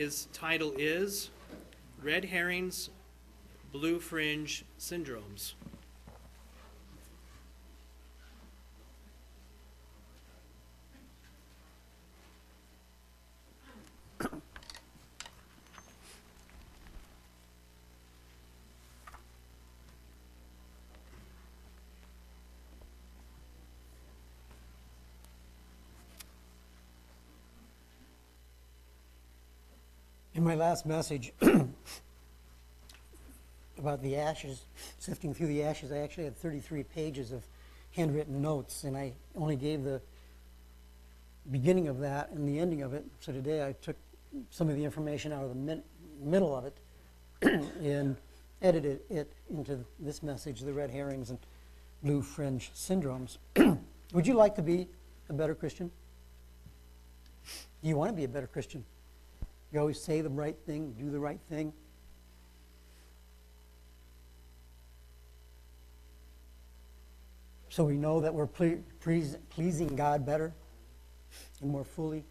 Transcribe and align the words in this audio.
His 0.00 0.28
title 0.32 0.72
is 0.78 1.28
Red 2.02 2.24
Herrings, 2.24 2.88
Blue 3.70 4.00
Fringe 4.00 4.64
Syndromes. 4.78 5.52
My 30.50 30.56
last 30.56 30.84
message 30.84 31.32
about 33.78 34.02
the 34.02 34.16
ashes, 34.16 34.64
sifting 34.98 35.32
through 35.32 35.46
the 35.46 35.62
ashes, 35.62 35.92
I 35.92 35.98
actually 35.98 36.24
had 36.24 36.36
33 36.36 36.82
pages 36.82 37.30
of 37.30 37.44
handwritten 37.92 38.42
notes, 38.42 38.82
and 38.82 38.96
I 38.96 39.12
only 39.36 39.54
gave 39.54 39.84
the 39.84 40.00
beginning 41.52 41.86
of 41.86 42.00
that 42.00 42.30
and 42.30 42.48
the 42.48 42.58
ending 42.58 42.82
of 42.82 42.94
it. 42.94 43.04
So 43.20 43.30
today 43.30 43.64
I 43.64 43.76
took 43.80 43.94
some 44.50 44.68
of 44.68 44.74
the 44.74 44.84
information 44.84 45.32
out 45.32 45.44
of 45.44 45.50
the 45.50 45.54
mid- 45.54 45.84
middle 46.20 46.56
of 46.56 46.64
it 46.64 46.76
and 47.80 48.16
edited 48.60 49.02
it 49.08 49.32
into 49.50 49.78
this 50.00 50.20
message 50.20 50.62
the 50.62 50.72
red 50.72 50.90
herrings 50.90 51.30
and 51.30 51.38
blue 52.02 52.22
fringe 52.22 52.72
syndromes. 52.74 53.38
Would 54.12 54.26
you 54.26 54.34
like 54.34 54.56
to 54.56 54.62
be 54.62 54.88
a 55.28 55.32
better 55.32 55.54
Christian? 55.54 55.92
Do 57.84 57.88
you 57.88 57.96
want 57.96 58.10
to 58.10 58.16
be 58.16 58.24
a 58.24 58.28
better 58.28 58.48
Christian? 58.48 58.84
You 59.72 59.80
always 59.80 60.00
say 60.00 60.20
the 60.20 60.28
right 60.28 60.56
thing, 60.66 60.94
do 60.98 61.10
the 61.10 61.20
right 61.20 61.40
thing. 61.48 61.72
So 67.68 67.84
we 67.84 67.96
know 67.96 68.20
that 68.20 68.34
we're 68.34 68.48
ple- 68.48 68.82
pleas- 69.00 69.36
pleasing 69.48 69.94
God 69.94 70.26
better 70.26 70.52
and 71.60 71.70
more 71.70 71.84
fully, 71.84 72.24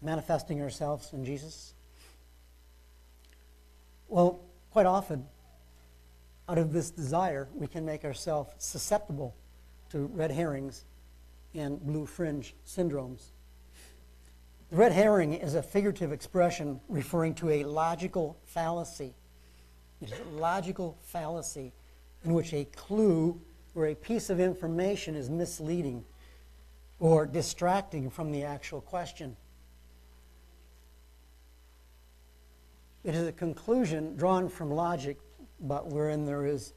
manifesting 0.00 0.62
ourselves 0.62 1.12
in 1.12 1.26
Jesus. 1.26 1.74
Well, 4.08 4.40
quite 4.70 4.86
often, 4.86 5.26
out 6.48 6.56
of 6.56 6.72
this 6.72 6.90
desire, 6.90 7.48
we 7.54 7.66
can 7.66 7.84
make 7.84 8.04
ourselves 8.04 8.52
susceptible 8.58 9.36
to 9.90 10.06
red 10.06 10.30
herrings 10.30 10.84
and 11.54 11.78
blue 11.84 12.06
fringe 12.06 12.54
syndromes. 12.66 13.32
The 14.70 14.76
red 14.76 14.92
herring 14.92 15.34
is 15.34 15.56
a 15.56 15.62
figurative 15.62 16.12
expression 16.12 16.80
referring 16.88 17.34
to 17.36 17.50
a 17.50 17.64
logical 17.64 18.38
fallacy. 18.44 19.14
It 20.00 20.12
is 20.12 20.20
a 20.20 20.38
logical 20.38 20.96
fallacy 21.02 21.72
in 22.24 22.34
which 22.34 22.52
a 22.52 22.64
clue 22.66 23.40
or 23.74 23.86
a 23.86 23.96
piece 23.96 24.30
of 24.30 24.38
information 24.38 25.16
is 25.16 25.28
misleading 25.28 26.04
or 27.00 27.26
distracting 27.26 28.10
from 28.10 28.30
the 28.30 28.44
actual 28.44 28.80
question. 28.80 29.36
It 33.02 33.16
is 33.16 33.26
a 33.26 33.32
conclusion 33.32 34.14
drawn 34.14 34.48
from 34.48 34.70
logic, 34.70 35.18
but 35.58 35.88
wherein 35.88 36.24
there 36.24 36.46
is 36.46 36.74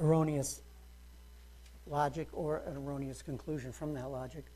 erroneous 0.00 0.62
logic 1.86 2.26
or 2.32 2.62
an 2.66 2.76
erroneous 2.76 3.22
conclusion 3.22 3.70
from 3.70 3.94
that 3.94 4.10
logic. 4.10 4.46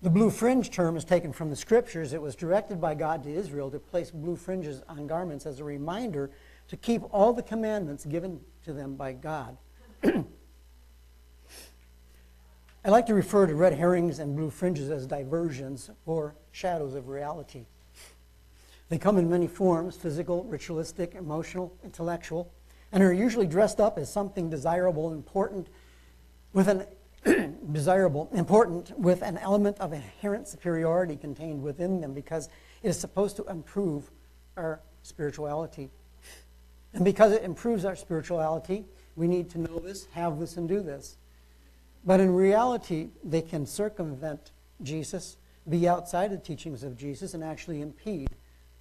The 0.00 0.10
blue 0.10 0.30
fringe 0.30 0.70
term 0.70 0.96
is 0.96 1.04
taken 1.04 1.32
from 1.32 1.50
the 1.50 1.56
scriptures. 1.56 2.12
It 2.12 2.22
was 2.22 2.36
directed 2.36 2.80
by 2.80 2.94
God 2.94 3.24
to 3.24 3.30
Israel 3.30 3.68
to 3.72 3.80
place 3.80 4.12
blue 4.12 4.36
fringes 4.36 4.80
on 4.88 5.08
garments 5.08 5.44
as 5.44 5.58
a 5.58 5.64
reminder 5.64 6.30
to 6.68 6.76
keep 6.76 7.02
all 7.10 7.32
the 7.32 7.42
commandments 7.42 8.04
given 8.04 8.38
to 8.64 8.72
them 8.72 8.94
by 8.94 9.12
God. 9.12 9.56
I 10.04 10.24
like 12.90 13.06
to 13.06 13.14
refer 13.14 13.46
to 13.46 13.56
red 13.56 13.72
herrings 13.72 14.20
and 14.20 14.36
blue 14.36 14.50
fringes 14.50 14.88
as 14.88 15.04
diversions 15.04 15.90
or 16.06 16.36
shadows 16.52 16.94
of 16.94 17.08
reality. 17.08 17.66
They 18.88 18.98
come 18.98 19.18
in 19.18 19.28
many 19.28 19.48
forms 19.48 19.96
physical, 19.96 20.44
ritualistic, 20.44 21.16
emotional, 21.16 21.76
intellectual, 21.82 22.52
and 22.92 23.02
are 23.02 23.12
usually 23.12 23.48
dressed 23.48 23.80
up 23.80 23.98
as 23.98 24.10
something 24.10 24.48
desirable, 24.48 25.12
important, 25.12 25.66
with 26.52 26.68
an 26.68 26.86
desirable, 27.72 28.28
important, 28.32 28.98
with 28.98 29.22
an 29.22 29.38
element 29.38 29.78
of 29.78 29.92
inherent 29.92 30.48
superiority 30.48 31.16
contained 31.16 31.62
within 31.62 32.00
them 32.00 32.14
because 32.14 32.48
it 32.82 32.88
is 32.88 32.98
supposed 32.98 33.36
to 33.36 33.44
improve 33.44 34.10
our 34.56 34.80
spirituality. 35.02 35.90
And 36.92 37.04
because 37.04 37.32
it 37.32 37.42
improves 37.42 37.84
our 37.84 37.96
spirituality, 37.96 38.84
we 39.16 39.28
need 39.28 39.50
to 39.50 39.58
know 39.58 39.78
this, 39.78 40.06
have 40.12 40.38
this, 40.38 40.56
and 40.56 40.68
do 40.68 40.80
this. 40.80 41.16
But 42.04 42.20
in 42.20 42.34
reality, 42.34 43.08
they 43.24 43.42
can 43.42 43.66
circumvent 43.66 44.52
Jesus, 44.82 45.36
be 45.68 45.88
outside 45.88 46.30
the 46.30 46.38
teachings 46.38 46.82
of 46.82 46.96
Jesus, 46.96 47.34
and 47.34 47.44
actually 47.44 47.82
impede 47.82 48.30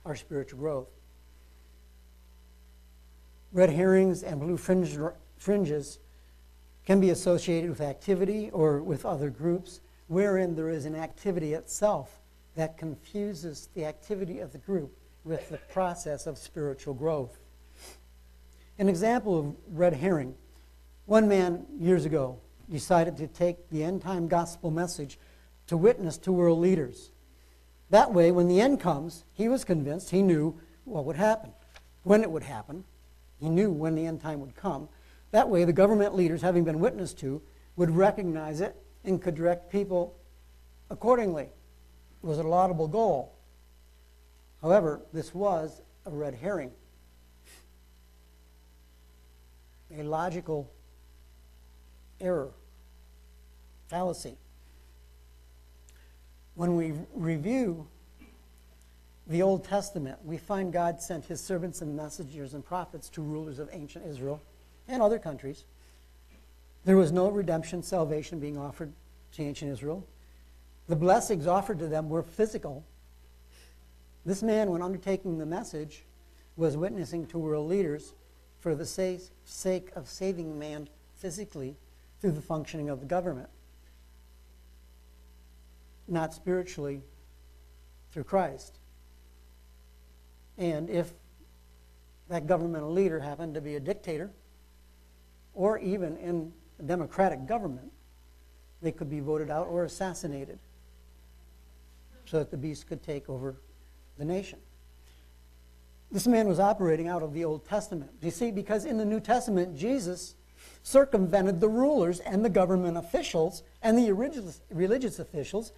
our 0.06 0.16
spiritual 0.16 0.60
growth. 0.60 0.88
Red 3.52 3.72
herrings 3.72 4.24
and 4.24 4.40
blue 4.40 4.58
fringes 4.58 6.00
can 6.88 7.02
be 7.02 7.10
associated 7.10 7.70
with 7.70 7.82
activity 7.82 8.50
or 8.52 8.82
with 8.82 9.06
other 9.06 9.30
groups 9.30 9.82
wherein 10.08 10.56
there 10.56 10.70
is 10.70 10.86
an 10.86 10.96
activity 10.96 11.52
itself 11.52 12.22
that 12.56 12.78
confuses 12.78 13.68
the 13.74 13.84
activity 13.84 14.40
of 14.40 14.54
the 14.54 14.58
group 14.58 14.98
with 15.26 15.50
the 15.50 15.58
process 15.70 16.26
of 16.26 16.38
spiritual 16.38 16.94
growth. 16.94 17.40
An 18.80 18.88
example 18.88 19.38
of 19.38 19.56
red 19.68 19.96
herring 19.96 20.34
one 21.08 21.28
man 21.28 21.66
years 21.78 22.06
ago 22.06 22.40
decided 22.72 23.18
to 23.18 23.28
take 23.28 23.70
the 23.70 23.84
end 23.84 24.02
time 24.02 24.30
gospel 24.30 24.72
message 24.72 25.20
to 25.68 25.76
witness 25.76 26.18
to 26.20 26.32
world 26.32 26.60
leaders. 26.60 27.12
That 27.90 28.14
way, 28.14 28.32
when 28.32 28.48
the 28.48 28.62
end 28.62 28.80
comes, 28.80 29.26
he 29.34 29.50
was 29.50 29.66
convinced 29.66 30.12
he 30.12 30.22
knew 30.22 30.58
what 30.86 31.04
would 31.04 31.18
happen, 31.18 31.52
when 32.04 32.22
it 32.22 32.32
would 32.32 32.44
happen. 32.44 32.86
He 33.42 33.50
knew 33.50 33.72
when 33.72 33.96
the 33.96 34.06
end 34.06 34.22
time 34.22 34.40
would 34.40 34.56
come. 34.56 34.88
That 35.32 35.50
way, 35.50 35.66
the 35.66 35.74
government 35.74 36.16
leaders, 36.16 36.42
having 36.42 36.64
been 36.64 36.80
witnessed 36.80 37.20
to, 37.20 37.42
would 37.76 37.92
recognize 37.92 38.62
it 38.62 38.76
and 39.04 39.22
could 39.22 39.36
direct 39.36 39.72
people 39.72 40.16
accordingly. 40.90 41.44
It 41.44 42.26
was 42.26 42.40
a 42.40 42.44
laudable 42.44 42.88
goal. 42.88 43.34
However, 44.62 45.02
this 45.14 45.34
was 45.34 45.82
a 46.06 46.10
red 46.10 46.34
herring, 46.34 46.72
a 49.96 50.04
logical 50.04 50.72
error, 52.20 52.52
fallacy. 53.88 54.38
When 56.56 56.76
we 56.76 56.94
review 57.14 57.88
the 59.28 59.44
Old 59.44 59.64
Testament, 59.64 60.18
we 60.24 60.38
find 60.38 60.74
God 60.74 61.02
sent 61.02 61.26
his 61.26 61.40
servants 61.40 61.82
and 61.82 61.96
messengers 61.96 62.54
and 62.54 62.66
prophets 62.66 63.10
to 63.10 63.22
rulers 63.22 63.60
of 63.60 63.70
ancient 63.72 64.06
Israel 64.08 64.42
and 64.88 65.02
other 65.02 65.20
countries. 65.20 65.66
There 66.86 66.98
was 66.98 67.12
no 67.12 67.30
redemption, 67.30 67.84
salvation 67.84 68.40
being 68.40 68.58
offered 68.58 68.94
to 69.34 69.44
ancient 69.44 69.72
Israel. 69.72 70.06
The 70.88 70.96
blessings 70.96 71.48
offered 71.48 71.80
to 71.80 71.88
them 71.88 72.10
were 72.10 72.24
physical. 72.24 72.86
This 74.26 74.42
man, 74.42 74.70
when 74.72 74.82
undertaking 74.82 75.38
the 75.38 75.46
message, 75.46 76.06
was 76.56 76.78
witnessing 76.78 77.26
to 77.28 77.38
world 77.38 77.68
leaders 77.70 78.14
for 78.60 78.74
the 78.74 78.86
sake 78.86 79.92
of 79.96 80.08
saving 80.08 80.58
man 80.58 80.88
physically 81.16 81.76
through 82.20 82.32
the 82.32 82.42
functioning 82.42 82.90
of 82.90 83.00
the 83.00 83.06
government, 83.06 83.50
not 86.08 86.34
spiritually 86.34 87.02
through 88.12 88.24
Christ. 88.24 88.80
And 90.58 90.90
if 90.90 91.12
that 92.30 92.48
governmental 92.48 92.92
leader 92.92 93.20
happened 93.20 93.54
to 93.54 93.62
be 93.62 93.76
a 93.76 93.80
dictator, 93.80 94.32
or 95.58 95.80
even 95.80 96.16
in 96.18 96.54
a 96.80 96.84
democratic 96.84 97.48
government, 97.48 97.92
they 98.82 98.92
could 98.92 99.10
be 99.10 99.20
voted 99.20 99.50
out 99.50 99.68
or 99.68 99.84
assassinated 99.84 100.60
so 102.26 102.38
that 102.38 102.52
the 102.52 102.58
beast 102.58 102.88
could 102.88 103.02
take 103.02 103.28
over 103.28 103.56
the 104.20 104.24
nation. 104.24 104.60
This 106.12 106.28
man 106.28 106.48
was 106.48 106.60
operating 106.60 107.08
out 107.08 107.24
of 107.24 107.34
the 107.34 107.44
Old 107.44 107.66
Testament. 107.66 108.12
You 108.22 108.30
see, 108.32 108.52
because 108.52 108.86
in 108.86 108.98
the 108.98 109.04
New 109.04 109.20
Testament, 109.20 109.76
Jesus 109.76 110.36
circumvented 110.84 111.60
the 111.60 111.68
rulers 111.68 112.20
and 112.20 112.46
the 112.46 112.50
government 112.50 112.96
officials 112.96 113.64
and 113.82 113.98
the 113.98 114.12
religious, 114.12 115.20
officials 115.20 115.72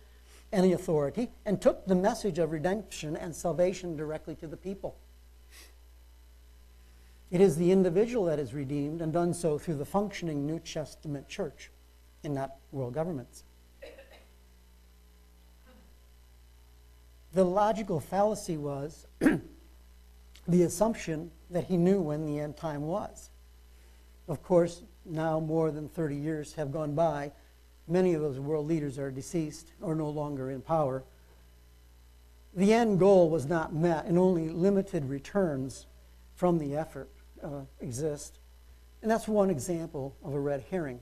and 0.52 0.66
the 0.66 0.74
authority 0.74 1.30
and 1.46 1.62
took 1.62 1.88
the 1.88 1.96
message 1.96 2.38
of 2.38 2.52
redemption 2.52 3.16
and 3.16 3.34
salvation 3.34 3.96
directly 3.96 4.36
to 4.36 4.48
the 4.48 4.58
people. 4.58 4.98
It 7.31 7.42
is 7.42 7.58
the 7.58 7.72
individual 7.72 8.26
that 8.26 8.40
is 8.40 8.54
redeemed 8.54 9.02
and 9.02 9.14
done 9.14 9.34
so 9.34 9.60
through 9.60 9.76
the 9.76 9.86
functioning 9.86 10.48
New 10.48 10.60
Testament 10.60 11.28
church 11.28 11.70
and 12.24 12.34
not 12.34 12.56
world 12.72 12.94
governments. 12.94 13.44
The 17.34 17.44
logical 17.44 18.00
fallacy 18.00 18.58
was 18.58 19.06
the 20.48 20.64
assumption 20.64 21.30
that 21.52 21.66
he 21.66 21.78
knew 21.78 22.02
when 22.02 22.26
the 22.26 22.40
end 22.40 22.58
time 22.58 22.81
was. 22.81 23.30
Of 24.28 24.42
course, 24.42 24.81
now 25.06 25.40
more 25.40 25.70
than 25.70 25.88
30 25.88 26.16
years 26.16 26.54
have 26.56 26.72
gone 26.72 26.96
by. 26.96 27.31
Many 27.88 28.16
of 28.16 28.22
those 28.22 28.40
world 28.40 28.68
leaders 28.68 28.98
are 28.98 29.12
deceased 29.12 29.74
or 29.81 29.94
no 29.94 30.10
longer 30.10 30.50
in 30.50 30.62
power. 30.62 31.04
The 32.56 32.74
end 32.74 32.98
goal 32.98 33.30
was 33.30 33.46
not 33.46 33.76
met, 33.76 34.06
and 34.06 34.18
only 34.18 34.50
limited 34.50 35.08
returns 35.08 35.86
from 36.36 36.58
the 36.58 36.76
effort 36.76 37.10
uh, 37.44 37.62
exist. 37.80 38.40
And 39.02 39.10
that's 39.10 39.28
one 39.28 39.50
example 39.50 40.16
of 40.24 40.34
a 40.34 40.40
red 40.40 40.66
herring. 40.70 41.00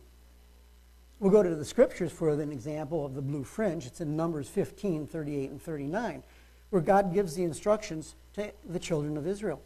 We'll 1.20 1.32
go 1.32 1.42
to 1.42 1.56
the 1.56 1.66
scriptures 1.66 2.12
for 2.12 2.30
an 2.30 2.52
example 2.52 3.06
of 3.06 3.16
the 3.16 3.22
blue 3.22 3.44
fringe. 3.44 3.88
It's 3.88 4.02
in 4.02 4.16
Numbers 4.16 4.48
15, 4.48 5.08
38, 5.08 5.50
and 5.50 5.62
39, 5.62 6.24
where 6.70 6.82
God 6.82 7.12
gives 7.12 7.34
the 7.34 7.44
instructions 7.44 8.16
to 8.34 8.52
the 8.70 8.80
children 8.80 9.18
of 9.18 9.26
Israel. 9.26 9.62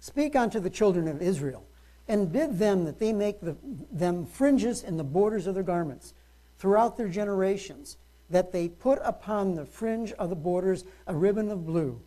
Speak 0.00 0.34
unto 0.34 0.58
the 0.58 0.70
children 0.70 1.06
of 1.06 1.22
Israel, 1.22 1.64
and 2.08 2.32
bid 2.32 2.58
them 2.58 2.84
that 2.84 2.98
they 2.98 3.12
make 3.12 3.40
the, 3.40 3.56
them 3.92 4.26
fringes 4.26 4.82
in 4.82 4.96
the 4.96 5.04
borders 5.04 5.46
of 5.46 5.54
their 5.54 5.62
garments 5.62 6.12
throughout 6.58 6.96
their 6.96 7.08
generations, 7.08 7.96
that 8.28 8.50
they 8.50 8.68
put 8.68 8.98
upon 9.04 9.54
the 9.54 9.64
fringe 9.64 10.12
of 10.12 10.28
the 10.28 10.36
borders 10.36 10.84
a 11.06 11.14
ribbon 11.14 11.50
of 11.50 11.66
blue. 11.66 12.00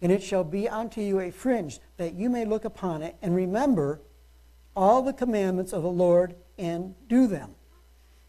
And 0.00 0.12
it 0.12 0.22
shall 0.22 0.44
be 0.44 0.68
unto 0.68 1.00
you 1.00 1.20
a 1.20 1.30
fringe, 1.30 1.80
that 1.96 2.14
you 2.14 2.30
may 2.30 2.44
look 2.44 2.64
upon 2.64 3.02
it 3.02 3.16
and 3.20 3.34
remember 3.34 4.00
all 4.76 5.02
the 5.02 5.12
commandments 5.12 5.72
of 5.72 5.82
the 5.82 5.90
Lord 5.90 6.36
and 6.56 6.94
do 7.08 7.26
them 7.26 7.56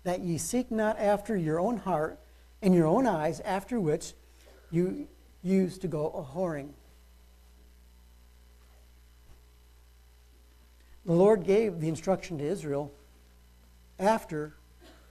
that 0.04 0.22
ye 0.22 0.38
seek 0.38 0.72
not 0.72 0.98
after 0.98 1.36
your 1.36 1.60
own 1.60 1.78
heart 1.78 2.20
and 2.62 2.74
your 2.74 2.88
own 2.88 3.06
eyes, 3.06 3.40
after 3.42 3.80
which 3.80 4.14
you 4.72 5.08
used 5.44 5.82
to 5.82 5.88
go 5.88 6.08
a 6.10 6.36
whoring. 6.36 6.70
The 11.06 11.14
Lord 11.14 11.44
gave 11.44 11.80
the 11.80 11.88
instruction 11.88 12.38
to 12.40 12.44
Israel 12.44 12.92
after 13.98 14.56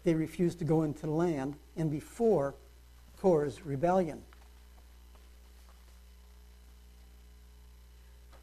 they 0.05 0.15
refused 0.15 0.59
to 0.61 0.65
go 0.65 0.83
into 0.83 1.03
the 1.03 1.13
land 1.13 1.57
and 1.77 1.91
before 1.91 2.55
Korah's 3.17 3.65
rebellion. 3.65 4.23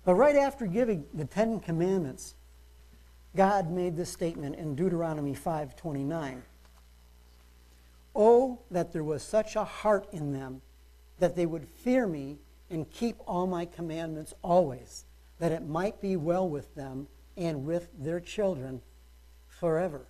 But 0.06 0.16
right 0.16 0.36
after 0.36 0.68
giving 0.68 1.06
the 1.14 1.26
Ten 1.26 1.60
Commandments, 1.60 2.36
God 3.36 3.72
made 3.72 3.98
this 3.98 4.12
statement 4.12 4.56
in 4.56 4.76
Deuteronomy 4.76 5.34
5:29. 5.34 6.44
Oh, 8.16 8.60
that 8.72 8.94
there 8.94 9.04
was 9.04 9.24
such 9.24 9.56
a 9.56 9.66
heart 9.66 10.08
in 10.14 10.32
them 10.32 10.62
that 11.20 11.36
they 11.36 11.46
would 11.46 11.68
fear 11.68 12.08
me 12.08 12.38
and 12.70 12.90
keep 12.90 13.18
all 13.28 13.48
my 13.48 13.66
commandments 13.66 14.34
always, 14.42 15.06
that 15.40 15.52
it 15.52 15.68
might 15.68 16.00
be 16.00 16.16
well 16.16 16.48
with 16.48 16.76
them 16.76 17.08
and 17.36 17.66
with 17.66 17.90
their 17.98 18.20
children 18.20 18.82
forever. 19.48 20.08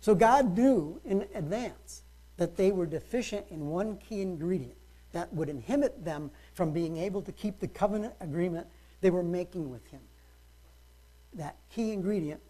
So 0.00 0.14
God 0.14 0.56
knew 0.56 1.00
in 1.04 1.26
advance 1.34 2.02
that 2.36 2.56
they 2.56 2.70
were 2.70 2.86
deficient 2.86 3.46
in 3.48 3.68
one 3.68 3.96
key 3.96 4.20
ingredient 4.20 4.76
that 5.12 5.32
would 5.32 5.48
inhibit 5.48 6.04
them 6.04 6.30
from 6.56 6.72
being 6.72 6.96
able 6.96 7.20
to 7.20 7.30
keep 7.30 7.60
the 7.60 7.68
covenant 7.68 8.14
agreement 8.20 8.66
they 9.02 9.10
were 9.10 9.22
making 9.22 9.70
with 9.70 9.86
him 9.90 10.00
that 11.34 11.56
key 11.70 11.92
ingredient 11.92 12.40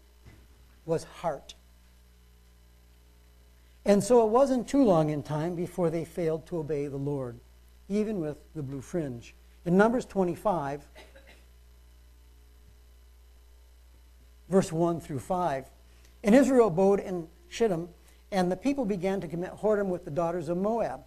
was 0.85 1.03
heart. 1.03 1.53
And 3.85 4.03
so 4.03 4.25
it 4.25 4.29
wasn't 4.29 4.67
too 4.67 4.83
long 4.83 5.09
in 5.09 5.23
time 5.23 5.55
before 5.55 5.89
they 5.89 6.05
failed 6.05 6.45
to 6.47 6.57
obey 6.59 6.87
the 6.87 6.97
Lord, 6.97 7.39
even 7.89 8.19
with 8.19 8.37
the 8.55 8.63
blue 8.63 8.81
fringe. 8.81 9.35
In 9.65 9.77
Numbers 9.77 10.05
25, 10.05 10.87
verse 14.49 14.71
1 14.71 15.01
through 15.01 15.19
5, 15.19 15.69
and 16.23 16.33
Israel 16.33 16.67
abode 16.67 17.01
in 17.01 17.27
Shittim, 17.49 17.89
and 18.31 18.49
the 18.49 18.57
people 18.57 18.85
began 18.85 19.19
to 19.21 19.27
commit 19.27 19.51
whoredom 19.51 19.87
with 19.87 20.05
the 20.05 20.11
daughters 20.11 20.47
of 20.49 20.57
Moab. 20.57 21.01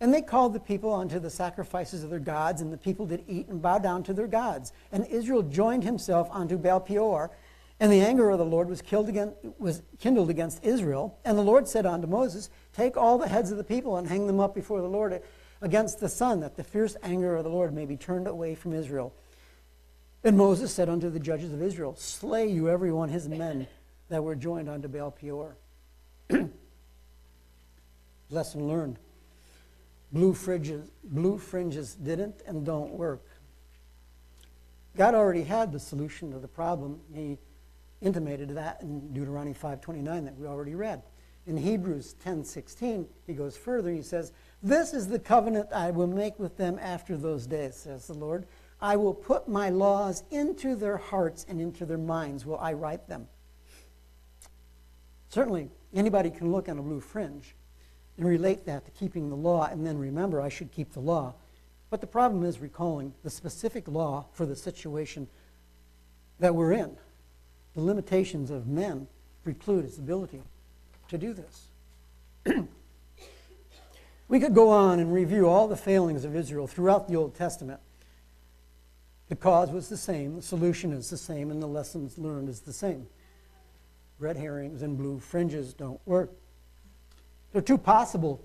And 0.00 0.14
they 0.14 0.22
called 0.22 0.54
the 0.54 0.60
people 0.60 0.94
unto 0.94 1.18
the 1.18 1.28
sacrifices 1.28 2.02
of 2.02 2.10
their 2.10 2.18
gods, 2.18 2.62
and 2.62 2.72
the 2.72 2.78
people 2.78 3.04
did 3.04 3.22
eat 3.28 3.48
and 3.48 3.60
bow 3.60 3.78
down 3.78 4.02
to 4.04 4.14
their 4.14 4.26
gods. 4.26 4.72
And 4.92 5.06
Israel 5.06 5.42
joined 5.42 5.84
himself 5.84 6.28
unto 6.32 6.56
Baal 6.56 6.80
Peor, 6.80 7.30
and 7.78 7.92
the 7.92 8.00
anger 8.00 8.30
of 8.30 8.38
the 8.38 8.44
Lord 8.44 8.68
was, 8.68 8.80
against, 8.80 9.36
was 9.58 9.82
kindled 9.98 10.30
against 10.30 10.64
Israel. 10.64 11.18
And 11.24 11.36
the 11.36 11.42
Lord 11.42 11.68
said 11.68 11.84
unto 11.84 12.06
Moses, 12.06 12.48
Take 12.74 12.96
all 12.96 13.18
the 13.18 13.28
heads 13.28 13.50
of 13.50 13.58
the 13.58 13.64
people 13.64 13.96
and 13.96 14.08
hang 14.08 14.26
them 14.26 14.40
up 14.40 14.54
before 14.54 14.80
the 14.80 14.88
Lord 14.88 15.22
against 15.60 16.00
the 16.00 16.08
sun, 16.08 16.40
that 16.40 16.56
the 16.56 16.64
fierce 16.64 16.96
anger 17.02 17.36
of 17.36 17.44
the 17.44 17.50
Lord 17.50 17.74
may 17.74 17.84
be 17.84 17.96
turned 17.96 18.26
away 18.26 18.54
from 18.54 18.72
Israel. 18.72 19.14
And 20.24 20.36
Moses 20.36 20.72
said 20.72 20.88
unto 20.88 21.10
the 21.10 21.20
judges 21.20 21.52
of 21.52 21.62
Israel, 21.62 21.94
Slay 21.96 22.48
you 22.48 22.68
every 22.68 22.92
one 22.92 23.10
his 23.10 23.28
men 23.28 23.66
that 24.08 24.24
were 24.24 24.34
joined 24.34 24.68
unto 24.68 24.88
Baal 24.88 25.10
Peor. 25.10 25.56
Lesson 28.30 28.68
learned. 28.68 28.98
Blue 30.12 30.34
fringes, 30.34 30.90
blue 31.04 31.38
fringes 31.38 31.94
didn't 31.94 32.42
and 32.46 32.66
don't 32.66 32.92
work. 32.92 33.24
God 34.96 35.14
already 35.14 35.44
had 35.44 35.70
the 35.70 35.78
solution 35.78 36.32
to 36.32 36.38
the 36.38 36.48
problem. 36.48 37.00
He 37.12 37.38
intimated 38.00 38.50
that 38.50 38.82
in 38.82 39.12
Deuteronomy 39.12 39.54
5:29 39.54 40.24
that 40.24 40.36
we 40.36 40.46
already 40.46 40.74
read. 40.74 41.02
In 41.46 41.56
Hebrews 41.56 42.14
10:16, 42.14 43.08
he 43.26 43.34
goes 43.34 43.56
further. 43.56 43.90
He 43.90 44.02
says, 44.02 44.32
"This 44.62 44.92
is 44.92 45.08
the 45.08 45.18
covenant 45.18 45.72
I 45.72 45.90
will 45.90 46.06
make 46.06 46.38
with 46.38 46.56
them 46.56 46.78
after 46.80 47.16
those 47.16 47.46
days," 47.46 47.76
says 47.76 48.06
the 48.06 48.14
Lord. 48.14 48.46
"I 48.80 48.96
will 48.96 49.14
put 49.14 49.48
my 49.48 49.70
laws 49.70 50.24
into 50.30 50.74
their 50.74 50.96
hearts 50.96 51.46
and 51.48 51.60
into 51.60 51.86
their 51.86 51.98
minds 51.98 52.44
will 52.44 52.58
I 52.58 52.72
write 52.72 53.06
them." 53.06 53.28
Certainly, 55.28 55.70
anybody 55.94 56.30
can 56.30 56.50
look 56.50 56.68
on 56.68 56.78
a 56.78 56.82
blue 56.82 57.00
fringe 57.00 57.54
and 58.20 58.28
relate 58.28 58.66
that 58.66 58.84
to 58.84 58.90
keeping 58.90 59.30
the 59.30 59.34
law 59.34 59.66
and 59.72 59.86
then 59.86 59.96
remember 59.96 60.42
I 60.42 60.50
should 60.50 60.70
keep 60.72 60.92
the 60.92 61.00
law. 61.00 61.32
But 61.88 62.02
the 62.02 62.06
problem 62.06 62.44
is 62.44 62.58
recalling 62.58 63.14
the 63.24 63.30
specific 63.30 63.88
law 63.88 64.26
for 64.34 64.44
the 64.44 64.54
situation 64.54 65.26
that 66.38 66.54
we're 66.54 66.72
in. 66.72 66.98
The 67.74 67.80
limitations 67.80 68.50
of 68.50 68.66
men 68.66 69.08
preclude 69.42 69.86
his 69.86 69.98
ability 69.98 70.42
to 71.08 71.16
do 71.16 71.32
this. 71.32 71.68
we 74.28 74.38
could 74.38 74.54
go 74.54 74.68
on 74.68 75.00
and 75.00 75.14
review 75.14 75.48
all 75.48 75.66
the 75.66 75.74
failings 75.74 76.26
of 76.26 76.36
Israel 76.36 76.66
throughout 76.66 77.08
the 77.08 77.16
Old 77.16 77.34
Testament. 77.34 77.80
The 79.30 79.36
cause 79.36 79.70
was 79.70 79.88
the 79.88 79.96
same, 79.96 80.36
the 80.36 80.42
solution 80.42 80.92
is 80.92 81.08
the 81.08 81.16
same, 81.16 81.50
and 81.50 81.62
the 81.62 81.66
lessons 81.66 82.18
learned 82.18 82.50
is 82.50 82.60
the 82.60 82.74
same. 82.74 83.06
Red 84.18 84.36
herrings 84.36 84.82
and 84.82 84.98
blue 84.98 85.18
fringes 85.20 85.72
don't 85.72 86.00
work. 86.04 86.30
There 87.52 87.58
are 87.58 87.64
two 87.64 87.78
possible 87.78 88.40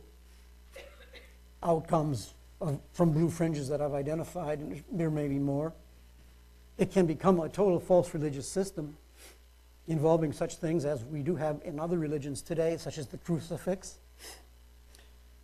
outcomes 1.62 2.34
of, 2.62 2.80
from 2.94 3.12
blue 3.12 3.30
fringes 3.30 3.68
that 3.70 3.82
I've 3.82 3.94
identified, 3.94 4.60
and 4.60 4.84
there 4.92 5.12
may 5.12 5.28
be 5.28 5.40
more. 5.40 5.74
It 6.78 6.92
can 6.92 7.06
become 7.06 7.40
a 7.40 7.50
total 7.50 7.80
false 7.80 8.14
religious 8.14 8.48
system 8.48 8.98
involving 9.88 10.34
such 10.34 10.56
things 10.56 10.86
as 10.86 11.04
we 11.04 11.22
do 11.22 11.36
have 11.36 11.62
in 11.64 11.80
other 11.80 12.00
religions 12.00 12.42
today, 12.42 12.78
such 12.78 12.98
as 12.98 13.08
the 13.08 13.18
crucifix. 13.18 13.98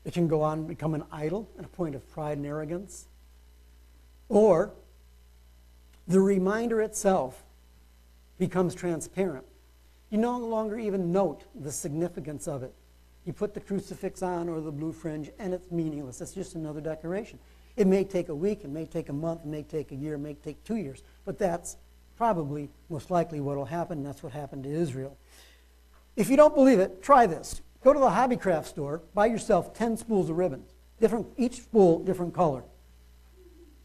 It 0.04 0.14
can 0.14 0.28
go 0.28 0.42
on 0.42 0.60
and 0.60 0.68
become 0.68 0.96
an 0.96 1.04
idol 1.12 1.48
and 1.58 1.66
a 1.66 1.70
point 1.70 1.94
of 1.94 2.10
pride 2.10 2.38
and 2.38 2.46
arrogance. 2.46 3.06
Or 4.30 4.72
the 6.08 6.20
reminder 6.20 6.82
itself 6.82 7.44
becomes 8.40 8.74
transparent. 8.74 9.46
You 10.10 10.18
no 10.18 10.38
longer 10.40 10.80
even 10.80 11.12
note 11.12 11.44
the 11.54 11.72
significance 11.72 12.48
of 12.48 12.64
it. 12.64 12.74
You 13.26 13.34
put 13.34 13.54
the 13.54 13.60
crucifix 13.60 14.24
on 14.24 14.50
or 14.50 14.62
the 14.62 14.72
blue 14.72 14.92
fringe, 14.92 15.30
and 15.38 15.54
it's 15.54 15.70
meaningless. 15.72 16.22
It's 16.22 16.34
just 16.34 16.56
another 16.56 16.82
decoration. 16.82 17.40
It 17.78 17.88
may 17.88 18.04
take 18.04 18.30
a 18.30 18.36
week, 18.36 18.64
it 18.64 18.70
may 18.70 18.86
take 18.86 19.10
a 19.10 19.14
month, 19.14 19.42
it 19.42 19.48
may 19.48 19.64
take 19.64 19.92
a 19.92 19.96
year, 19.96 20.16
it 20.16 20.20
may 20.20 20.34
take 20.34 20.64
two 20.64 20.76
years, 20.76 21.04
but 21.24 21.40
that's 21.40 21.78
probably 22.18 22.70
most 22.90 23.10
likely 23.10 23.40
what 23.40 23.56
will 23.58 23.66
happen, 23.66 24.00
and 24.00 24.06
that's 24.06 24.22
what 24.22 24.34
happened 24.34 24.64
to 24.64 24.70
Israel. 24.70 25.18
If 26.16 26.30
you 26.30 26.36
don't 26.36 26.54
believe 26.54 26.80
it, 26.80 27.02
try 27.02 27.26
this. 27.26 27.62
Go 27.84 27.94
to 27.94 28.00
the 28.00 28.10
hobby 28.10 28.36
craft 28.36 28.68
store, 28.68 29.02
buy 29.14 29.28
yourself 29.28 29.74
10 29.74 29.98
spools 29.98 30.30
of 30.30 30.38
ribbons, 30.38 30.72
different, 31.00 31.28
each 31.38 31.62
spool 31.62 32.00
different 32.04 32.34
color, 32.34 32.64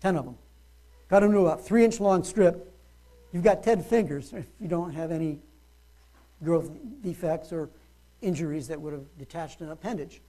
10 0.00 0.16
of 0.16 0.25
them. 0.25 0.37
Cut 1.09 1.21
them 1.21 1.33
to 1.33 1.38
about 1.40 1.64
three 1.64 1.85
inch 1.85 2.00
long 2.00 2.25
strip. 2.25 2.75
You've 3.33 3.45
got 3.45 3.62
10 3.62 3.83
fingers 3.85 4.33
if 4.33 4.47
you 4.61 4.69
don't 4.69 4.93
have 4.93 5.12
any 5.12 5.38
growth 6.43 6.71
defects 7.02 7.52
or 7.52 7.71
injuries 8.26 8.68
that 8.68 8.80
would 8.80 8.92
have 8.92 9.04
detached 9.16 9.61
an 9.61 9.71
appendage. 9.71 10.21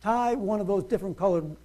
Tie 0.00 0.34
one 0.34 0.60
of 0.60 0.66
those 0.66 0.84
different 0.84 1.16
colored 1.16 1.56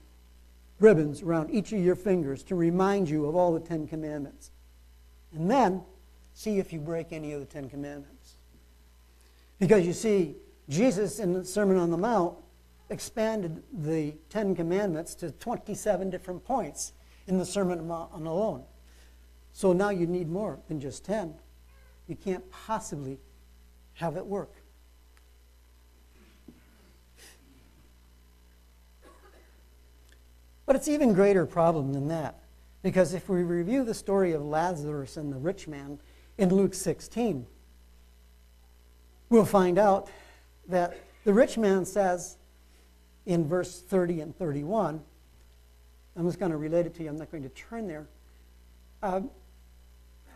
ribbons 0.79 1.22
around 1.22 1.50
each 1.51 1.72
of 1.72 1.79
your 1.79 1.96
fingers 1.96 2.44
to 2.44 2.56
remind 2.56 3.10
you 3.10 3.25
of 3.25 3.36
all 3.36 3.53
the 3.53 3.60
Ten 3.60 3.88
Commandments. 3.88 4.51
And 5.34 5.50
then 5.50 5.84
see 6.34 6.60
if 6.60 6.74
you 6.74 6.79
break 6.79 7.12
any 7.12 7.32
of 7.32 7.39
the 7.39 7.46
Ten 7.46 7.70
Commandments. 7.70 8.36
Because 9.58 9.86
you 9.86 9.94
see, 9.94 10.36
Jesus 10.68 11.20
in 11.20 11.34
the 11.34 11.44
Sermon 11.44 11.77
on 11.77 11.91
the 11.91 11.98
Mount 11.98 12.38
expanded 12.89 13.63
the 13.74 14.13
Ten 14.29 14.56
Commandments 14.56 15.15
to 15.15 15.32
27 15.32 16.10
different 16.10 16.44
points 16.44 16.94
in 17.27 17.38
the 17.38 17.46
Sermon 17.46 17.89
on 17.89 18.24
the 18.24 18.29
alone. 18.29 18.63
So 19.53 19.74
now 19.74 19.89
you 19.89 20.08
need 20.08 20.29
more 20.29 20.60
than 20.68 20.79
just 20.79 21.06
10. 21.06 21.36
You 22.08 22.15
can't 22.15 22.50
possibly 22.51 23.20
have 23.94 24.18
it 24.18 24.25
work. 24.25 24.53
But 30.70 30.76
it's 30.76 30.88
even 30.88 31.14
greater 31.14 31.48
problem 31.48 31.94
than 31.94 32.10
that. 32.10 32.36
Because 32.84 33.16
if 33.16 33.28
we 33.28 33.42
review 33.42 33.84
the 33.84 33.96
story 33.96 34.34
of 34.34 34.46
Lazarus 34.46 35.18
and 35.18 35.34
the 35.34 35.38
rich 35.38 35.68
man 35.68 35.98
in 36.38 36.54
Luke 36.54 36.76
16, 36.76 37.48
we'll 39.32 39.46
find 39.46 39.80
out 39.80 40.12
that 40.68 40.96
the 41.24 41.34
rich 41.34 41.58
man 41.58 41.86
says 41.86 42.38
in 43.26 43.48
verse 43.48 43.82
30 43.82 44.22
and 44.22 44.38
31, 44.38 45.02
I'm 46.16 46.28
just 46.28 46.38
going 46.38 46.52
to 46.52 46.58
relate 46.58 46.86
it 46.86 46.94
to 46.98 47.04
you, 47.04 47.10
I'm 47.10 47.18
not 47.18 47.32
going 47.32 47.42
to 47.42 47.50
turn 47.50 47.88
there. 47.88 48.08
Uh, 49.02 49.22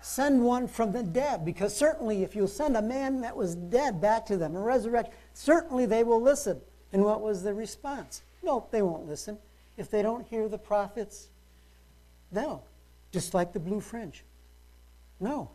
send 0.01 0.43
one 0.43 0.67
from 0.67 0.93
the 0.93 1.03
dead, 1.03 1.45
because 1.45 1.77
certainly 1.77 2.23
if 2.23 2.35
you 2.35 2.47
send 2.47 2.75
a 2.75 2.81
man 2.81 3.21
that 3.21 3.37
was 3.37 3.53
dead 3.53 4.01
back 4.01 4.25
to 4.25 4.37
them, 4.37 4.55
a 4.55 4.59
resurrection, 4.59 5.13
certainly 5.35 5.85
they 5.85 6.03
will 6.03 6.19
listen. 6.19 6.59
And 6.91 7.03
what 7.03 7.21
was 7.21 7.43
the 7.43 7.53
response? 7.53 8.23
No, 8.41 8.65
they 8.71 8.81
won't 8.81 9.07
listen. 9.07 9.37
If 9.77 9.89
they 9.89 10.01
don't 10.01 10.25
hear 10.27 10.47
the 10.47 10.57
prophets, 10.57 11.29
no. 12.31 12.63
Just 13.11 13.33
like 13.33 13.53
the 13.53 13.59
blue 13.59 13.79
fringe. 13.79 14.23
No. 15.19 15.51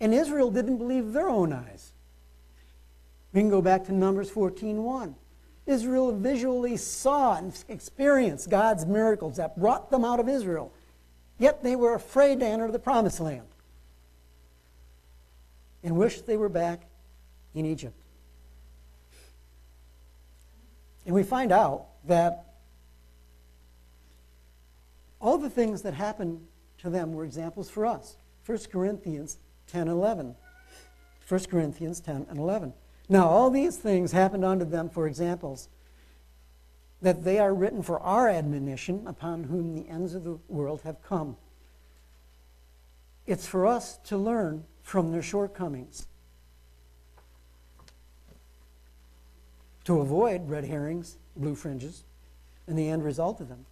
And 0.00 0.12
Israel 0.12 0.50
didn't 0.50 0.78
believe 0.78 1.12
their 1.12 1.28
own 1.28 1.52
eyes. 1.52 1.92
We 3.32 3.40
can 3.40 3.50
go 3.50 3.62
back 3.62 3.84
to 3.84 3.92
Numbers 3.92 4.30
14:1. 4.30 5.14
Israel 5.66 6.12
visually 6.16 6.76
saw 6.76 7.36
and 7.36 7.52
experienced 7.68 8.48
God's 8.48 8.86
miracles 8.86 9.36
that 9.36 9.58
brought 9.58 9.90
them 9.90 10.04
out 10.04 10.20
of 10.20 10.28
Israel. 10.28 10.72
Yet 11.38 11.62
they 11.62 11.76
were 11.76 11.94
afraid 11.94 12.40
to 12.40 12.46
enter 12.46 12.70
the 12.70 12.78
promised 12.78 13.20
land 13.20 13.46
and 15.84 15.96
wished 15.96 16.26
they 16.26 16.36
were 16.36 16.48
back 16.48 16.86
in 17.54 17.66
Egypt. 17.66 17.94
And 21.04 21.14
we 21.14 21.22
find 21.22 21.52
out 21.52 21.86
that 22.06 22.45
all 25.26 25.38
the 25.38 25.50
things 25.50 25.82
that 25.82 25.94
happened 25.94 26.40
to 26.78 26.88
them 26.88 27.12
were 27.12 27.24
examples 27.24 27.68
for 27.68 27.84
us. 27.84 28.16
1 28.44 28.58
Corinthians 28.70 29.38
10 29.66 29.88
11. 29.88 30.36
1 31.28 31.44
Corinthians 31.50 31.98
10 32.00 32.26
and 32.30 32.38
11. 32.38 32.72
Now, 33.08 33.28
all 33.28 33.50
these 33.50 33.76
things 33.76 34.12
happened 34.12 34.44
unto 34.44 34.64
them 34.64 34.88
for 34.88 35.06
examples, 35.08 35.68
that 37.02 37.24
they 37.24 37.40
are 37.40 37.52
written 37.52 37.82
for 37.82 37.98
our 38.00 38.28
admonition, 38.28 39.04
upon 39.06 39.44
whom 39.44 39.74
the 39.74 39.88
ends 39.88 40.14
of 40.14 40.22
the 40.22 40.38
world 40.48 40.82
have 40.82 41.02
come. 41.02 41.36
It's 43.26 43.46
for 43.46 43.66
us 43.66 43.98
to 44.04 44.16
learn 44.16 44.64
from 44.82 45.10
their 45.10 45.22
shortcomings, 45.22 46.06
to 49.84 50.00
avoid 50.00 50.48
red 50.48 50.64
herrings, 50.64 51.16
blue 51.36 51.56
fringes, 51.56 52.04
and 52.68 52.78
the 52.78 52.88
end 52.88 53.04
result 53.04 53.40
of 53.40 53.48
them. 53.48 53.66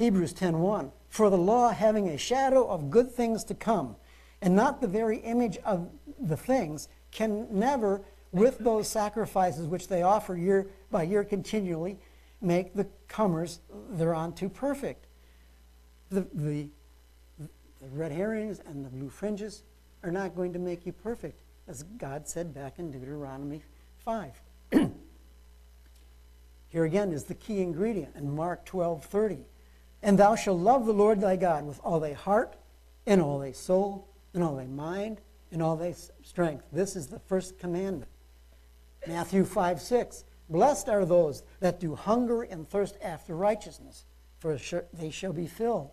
Hebrews 0.00 0.32
10:1 0.32 0.92
For 1.10 1.28
the 1.28 1.36
law 1.36 1.72
having 1.72 2.08
a 2.08 2.16
shadow 2.16 2.66
of 2.66 2.88
good 2.88 3.12
things 3.12 3.44
to 3.44 3.54
come 3.54 3.96
and 4.40 4.56
not 4.56 4.80
the 4.80 4.88
very 4.88 5.18
image 5.18 5.58
of 5.58 5.90
the 6.18 6.38
things 6.38 6.88
can 7.10 7.46
never 7.50 8.00
with 8.32 8.56
those 8.60 8.88
sacrifices 8.88 9.66
which 9.66 9.88
they 9.88 10.00
offer 10.00 10.34
year 10.34 10.68
by 10.90 11.02
year 11.02 11.22
continually 11.22 11.98
make 12.40 12.72
the 12.72 12.86
comers 13.08 13.60
thereunto 13.90 14.48
perfect. 14.48 15.06
The, 16.08 16.26
the, 16.32 16.70
the 17.38 17.88
red 17.90 18.10
herrings 18.10 18.58
and 18.64 18.82
the 18.82 18.88
blue 18.88 19.10
fringes 19.10 19.64
are 20.02 20.10
not 20.10 20.34
going 20.34 20.54
to 20.54 20.58
make 20.58 20.86
you 20.86 20.94
perfect, 20.94 21.42
as 21.68 21.82
God 21.82 22.26
said 22.26 22.54
back 22.54 22.78
in 22.78 22.90
Deuteronomy 22.90 23.62
5. 23.98 24.40
Here 26.70 26.84
again 26.84 27.12
is 27.12 27.24
the 27.24 27.34
key 27.34 27.60
ingredient 27.60 28.16
in 28.16 28.34
Mark 28.34 28.64
12:30. 28.64 29.44
And 30.02 30.18
thou 30.18 30.34
shalt 30.34 30.58
love 30.58 30.86
the 30.86 30.92
Lord 30.92 31.20
thy 31.20 31.36
God 31.36 31.66
with 31.66 31.80
all 31.84 32.00
thy 32.00 32.12
heart, 32.12 32.56
and 33.06 33.20
all 33.20 33.38
thy 33.38 33.52
soul, 33.52 34.08
and 34.32 34.42
all 34.42 34.56
thy 34.56 34.66
mind, 34.66 35.20
and 35.52 35.62
all 35.62 35.76
thy 35.76 35.94
strength. 36.22 36.64
This 36.72 36.96
is 36.96 37.08
the 37.08 37.18
first 37.18 37.58
commandment. 37.58 38.10
Matthew 39.06 39.44
5 39.44 39.80
6. 39.80 40.24
Blessed 40.48 40.88
are 40.88 41.04
those 41.04 41.42
that 41.60 41.78
do 41.80 41.94
hunger 41.94 42.42
and 42.42 42.68
thirst 42.68 42.96
after 43.02 43.36
righteousness, 43.36 44.04
for 44.38 44.58
they 44.92 45.10
shall 45.10 45.32
be 45.32 45.46
filled. 45.46 45.90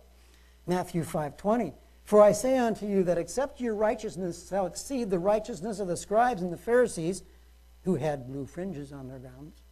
Matthew 0.66 1.04
5 1.04 1.36
20. 1.36 1.74
For 2.04 2.22
I 2.22 2.32
say 2.32 2.56
unto 2.56 2.86
you 2.86 3.04
that 3.04 3.18
except 3.18 3.60
your 3.60 3.74
righteousness 3.74 4.48
shall 4.48 4.66
exceed 4.66 5.10
the 5.10 5.18
righteousness 5.18 5.78
of 5.78 5.88
the 5.88 5.96
scribes 5.96 6.40
and 6.40 6.52
the 6.52 6.56
Pharisees, 6.56 7.22
who 7.84 7.96
had 7.96 8.26
blue 8.26 8.46
fringes 8.46 8.92
on 8.92 9.08
their 9.08 9.18
gowns, 9.18 9.62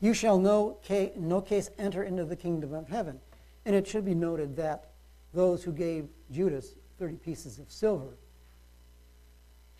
you 0.00 0.14
shall 0.14 0.38
no 0.38 0.78
case 0.82 1.70
enter 1.78 2.02
into 2.02 2.24
the 2.24 2.36
kingdom 2.36 2.74
of 2.74 2.88
heaven. 2.88 3.20
And 3.64 3.74
it 3.76 3.86
should 3.86 4.04
be 4.04 4.14
noted 4.14 4.56
that 4.56 4.90
those 5.32 5.62
who 5.62 5.72
gave 5.72 6.08
Judas 6.30 6.74
30 6.98 7.16
pieces 7.16 7.58
of 7.58 7.70
silver 7.70 8.16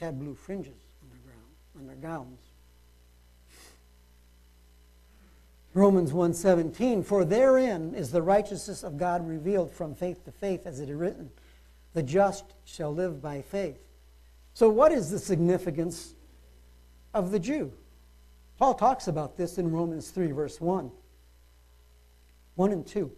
had 0.01 0.19
blue 0.19 0.35
fringes 0.35 0.81
on 1.03 1.09
their, 1.11 1.19
ground, 1.19 1.51
on 1.79 1.87
their 1.87 1.97
gowns. 1.97 2.41
Romans 5.75 6.13
1:17 6.13 7.05
For 7.05 7.25
therein 7.25 7.95
is 7.95 8.11
the 8.11 8.23
righteousness 8.23 8.83
of 8.83 8.99
God 8.99 9.27
revealed 9.27 9.71
from 9.71 9.95
faith 9.95 10.25
to 10.25 10.33
faith 10.33 10.67
as 10.67 10.81
it 10.81 10.89
is 10.89 10.97
written 10.97 11.31
the 11.95 12.03
just 12.03 12.45
shall 12.65 12.95
live 12.95 13.21
by 13.21 13.43
faith. 13.43 13.79
So 14.55 14.69
what 14.69 14.93
is 14.93 15.11
the 15.11 15.19
significance 15.19 16.15
of 17.15 17.31
the 17.31 17.39
Jew? 17.39 17.73
Paul 18.59 18.75
talks 18.75 19.09
about 19.09 19.37
this 19.37 19.59
in 19.59 19.71
Romans 19.71 20.11
3 20.11 20.33
verse 20.33 20.61
1. 20.61 20.91
1 22.55 22.73
and 22.73 22.87
2. 22.87 23.11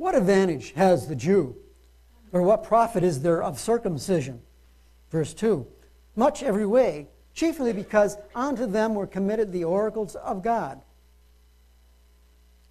What 0.00 0.14
advantage 0.14 0.72
has 0.76 1.08
the 1.08 1.14
Jew? 1.14 1.56
Or 2.32 2.40
what 2.40 2.64
profit 2.64 3.04
is 3.04 3.20
there 3.20 3.42
of 3.42 3.60
circumcision? 3.60 4.40
Verse 5.10 5.34
2 5.34 5.66
Much 6.16 6.42
every 6.42 6.64
way, 6.64 7.08
chiefly 7.34 7.74
because 7.74 8.16
unto 8.34 8.64
them 8.64 8.94
were 8.94 9.06
committed 9.06 9.52
the 9.52 9.64
oracles 9.64 10.16
of 10.16 10.42
God. 10.42 10.80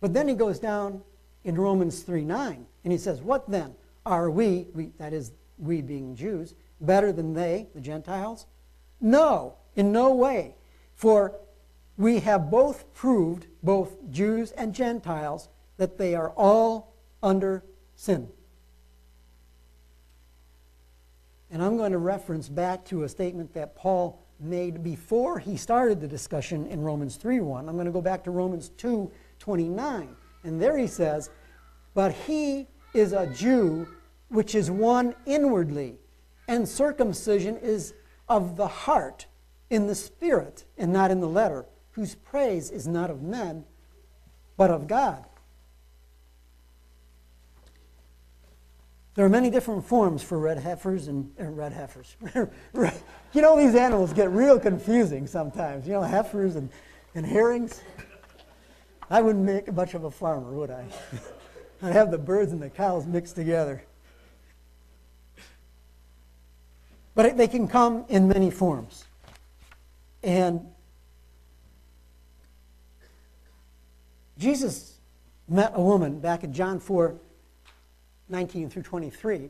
But 0.01 0.15
then 0.15 0.27
he 0.27 0.33
goes 0.33 0.57
down 0.57 1.03
in 1.43 1.53
Romans 1.53 2.01
3 2.01 2.25
9, 2.25 2.65
and 2.83 2.91
he 2.91 2.98
says, 2.98 3.21
What 3.21 3.48
then? 3.48 3.75
Are 4.07 4.31
we, 4.31 4.65
we, 4.74 4.91
that 4.98 5.13
is, 5.13 5.31
we 5.59 5.83
being 5.83 6.15
Jews, 6.15 6.55
better 6.81 7.12
than 7.12 7.36
they, 7.36 7.67
the 7.75 7.81
Gentiles? 7.81 8.48
No, 9.00 9.53
in 9.75 9.91
no 9.91 10.15
way. 10.15 10.55
For 10.95 11.36
we 11.95 12.21
have 12.21 12.50
both 12.50 12.91
proved, 12.95 13.45
both 13.62 14.09
Jews 14.09 14.50
and 14.53 14.74
Gentiles, 14.74 15.48
that 15.77 16.00
they 16.00 16.15
are 16.15 16.31
all 16.31 16.89
under 17.21 17.63
sin. 17.95 18.29
And 21.51 21.63
I'm 21.63 21.77
going 21.77 21.91
to 21.91 21.97
reference 21.97 22.47
back 22.47 22.85
to 22.85 23.03
a 23.03 23.09
statement 23.09 23.53
that 23.53 23.75
Paul 23.75 24.21
made 24.39 24.83
before 24.83 25.39
he 25.39 25.57
started 25.57 25.99
the 25.99 26.07
discussion 26.07 26.65
in 26.67 26.81
Romans 26.81 27.17
3:1. 27.17 27.67
I'm 27.67 27.75
going 27.75 27.85
to 27.85 27.91
go 27.91 28.01
back 28.01 28.23
to 28.25 28.31
Romans 28.31 28.69
2:29. 28.77 30.15
And 30.43 30.61
there 30.61 30.77
he 30.77 30.88
says, 30.88 31.29
"But 31.93 32.13
he 32.13 32.67
is 32.93 33.13
a 33.13 33.27
Jew 33.27 33.88
which 34.29 34.55
is 34.55 34.69
one 34.69 35.15
inwardly, 35.25 35.99
and 36.47 36.69
circumcision 36.69 37.57
is 37.57 37.93
of 38.27 38.55
the 38.55 38.67
heart, 38.67 39.25
in 39.69 39.88
the 39.88 39.95
spirit, 39.95 40.65
and 40.77 40.93
not 40.93 41.11
in 41.11 41.19
the 41.19 41.27
letter, 41.27 41.65
whose 41.91 42.15
praise 42.15 42.69
is 42.69 42.88
not 42.88 43.09
of 43.09 43.21
men, 43.21 43.65
but 44.55 44.69
of 44.69 44.88
God." 44.88 45.25
There 49.19 49.25
are 49.25 49.29
many 49.29 49.49
different 49.49 49.85
forms 49.85 50.23
for 50.23 50.39
red 50.39 50.59
heifers 50.59 51.09
and 51.09 51.29
uh, 51.38 51.43
red 51.43 51.73
heifers. 51.73 52.15
you 53.33 53.41
know, 53.41 53.57
these 53.57 53.75
animals 53.75 54.13
get 54.13 54.31
real 54.31 54.57
confusing 54.57 55.27
sometimes. 55.27 55.85
You 55.85 55.91
know, 55.91 56.03
heifers 56.03 56.55
and, 56.55 56.69
and 57.15 57.25
herrings. 57.25 57.81
I 59.09 59.21
wouldn't 59.21 59.43
make 59.43 59.73
much 59.73 59.93
of 59.93 60.05
a 60.05 60.09
farmer, 60.09 60.53
would 60.53 60.71
I? 60.71 60.85
I'd 61.81 61.91
have 61.91 62.11
the 62.11 62.17
birds 62.17 62.53
and 62.53 62.61
the 62.61 62.69
cows 62.69 63.05
mixed 63.05 63.35
together. 63.35 63.83
But 67.13 67.35
they 67.35 67.49
can 67.49 67.67
come 67.67 68.05
in 68.07 68.29
many 68.29 68.49
forms. 68.49 69.03
And 70.23 70.65
Jesus 74.38 74.97
met 75.49 75.73
a 75.75 75.81
woman 75.81 76.21
back 76.21 76.45
in 76.45 76.53
John 76.53 76.79
4 76.79 77.19
19 78.29 78.69
through 78.69 78.83
23. 78.83 79.50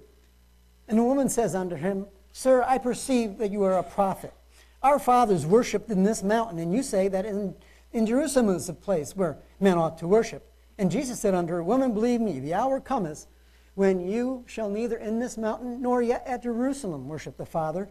And 0.88 0.98
the 0.98 1.04
woman 1.04 1.30
says 1.30 1.56
unto 1.56 1.76
him, 1.76 2.08
Sir, 2.32 2.64
I 2.64 2.78
perceive 2.78 3.38
that 3.38 3.52
you 3.52 3.64
are 3.64 3.78
a 3.78 3.84
prophet. 3.84 4.34
Our 4.82 5.00
fathers 5.00 5.46
worshipped 5.46 5.90
in 5.90 6.04
this 6.04 6.24
mountain, 6.24 6.60
and 6.60 6.74
you 6.74 6.84
say 6.84 7.08
that 7.10 7.26
in, 7.26 7.56
in 7.92 8.06
Jerusalem 8.06 8.56
is 8.56 8.70
a 8.70 8.74
place 8.74 9.16
where 9.16 9.38
men 9.60 9.78
ought 9.78 9.98
to 10.00 10.08
worship. 10.08 10.52
And 10.78 10.90
Jesus 10.90 11.20
said 11.20 11.34
unto 11.34 11.54
her, 11.54 11.64
Woman, 11.64 11.94
believe 11.94 12.22
me, 12.22 12.40
the 12.40 12.54
hour 12.54 12.80
cometh 12.80 13.28
when 13.76 14.00
you 14.00 14.44
shall 14.48 14.70
neither 14.70 14.98
in 14.98 15.20
this 15.20 15.38
mountain 15.38 15.82
nor 15.82 16.02
yet 16.02 16.24
at 16.26 16.44
Jerusalem 16.44 17.08
worship 17.08 17.38
the 17.38 17.46
Father. 17.46 17.90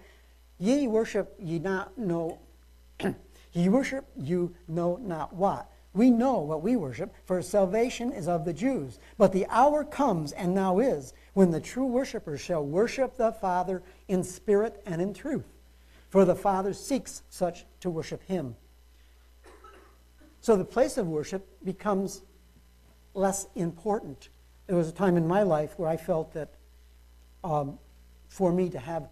Ye 0.58 0.86
worship 0.86 1.34
ye 1.38 1.58
not 1.58 1.96
know 1.98 2.40
ye 3.52 3.68
worship 3.68 4.06
you 4.16 4.54
know 4.66 4.96
not 4.96 5.34
what. 5.34 5.70
We 5.98 6.12
know 6.12 6.38
what 6.38 6.62
we 6.62 6.76
worship, 6.76 7.12
for 7.24 7.42
salvation 7.42 8.12
is 8.12 8.28
of 8.28 8.44
the 8.44 8.52
Jews. 8.52 9.00
But 9.16 9.32
the 9.32 9.48
hour 9.48 9.82
comes, 9.82 10.30
and 10.30 10.54
now 10.54 10.78
is, 10.78 11.12
when 11.34 11.50
the 11.50 11.60
true 11.60 11.86
worshippers 11.86 12.40
shall 12.40 12.64
worship 12.64 13.16
the 13.16 13.32
Father 13.32 13.82
in 14.06 14.22
spirit 14.22 14.80
and 14.86 15.02
in 15.02 15.12
truth. 15.12 15.48
For 16.08 16.24
the 16.24 16.36
Father 16.36 16.72
seeks 16.72 17.22
such 17.30 17.66
to 17.80 17.90
worship 17.90 18.22
him. 18.22 18.54
So 20.40 20.54
the 20.54 20.64
place 20.64 20.98
of 20.98 21.08
worship 21.08 21.48
becomes 21.64 22.22
less 23.14 23.48
important. 23.56 24.28
There 24.68 24.76
was 24.76 24.88
a 24.88 24.92
time 24.92 25.16
in 25.16 25.26
my 25.26 25.42
life 25.42 25.80
where 25.80 25.88
I 25.88 25.96
felt 25.96 26.32
that 26.34 26.54
um, 27.42 27.76
for 28.28 28.52
me 28.52 28.70
to 28.70 28.78
have 28.78 29.08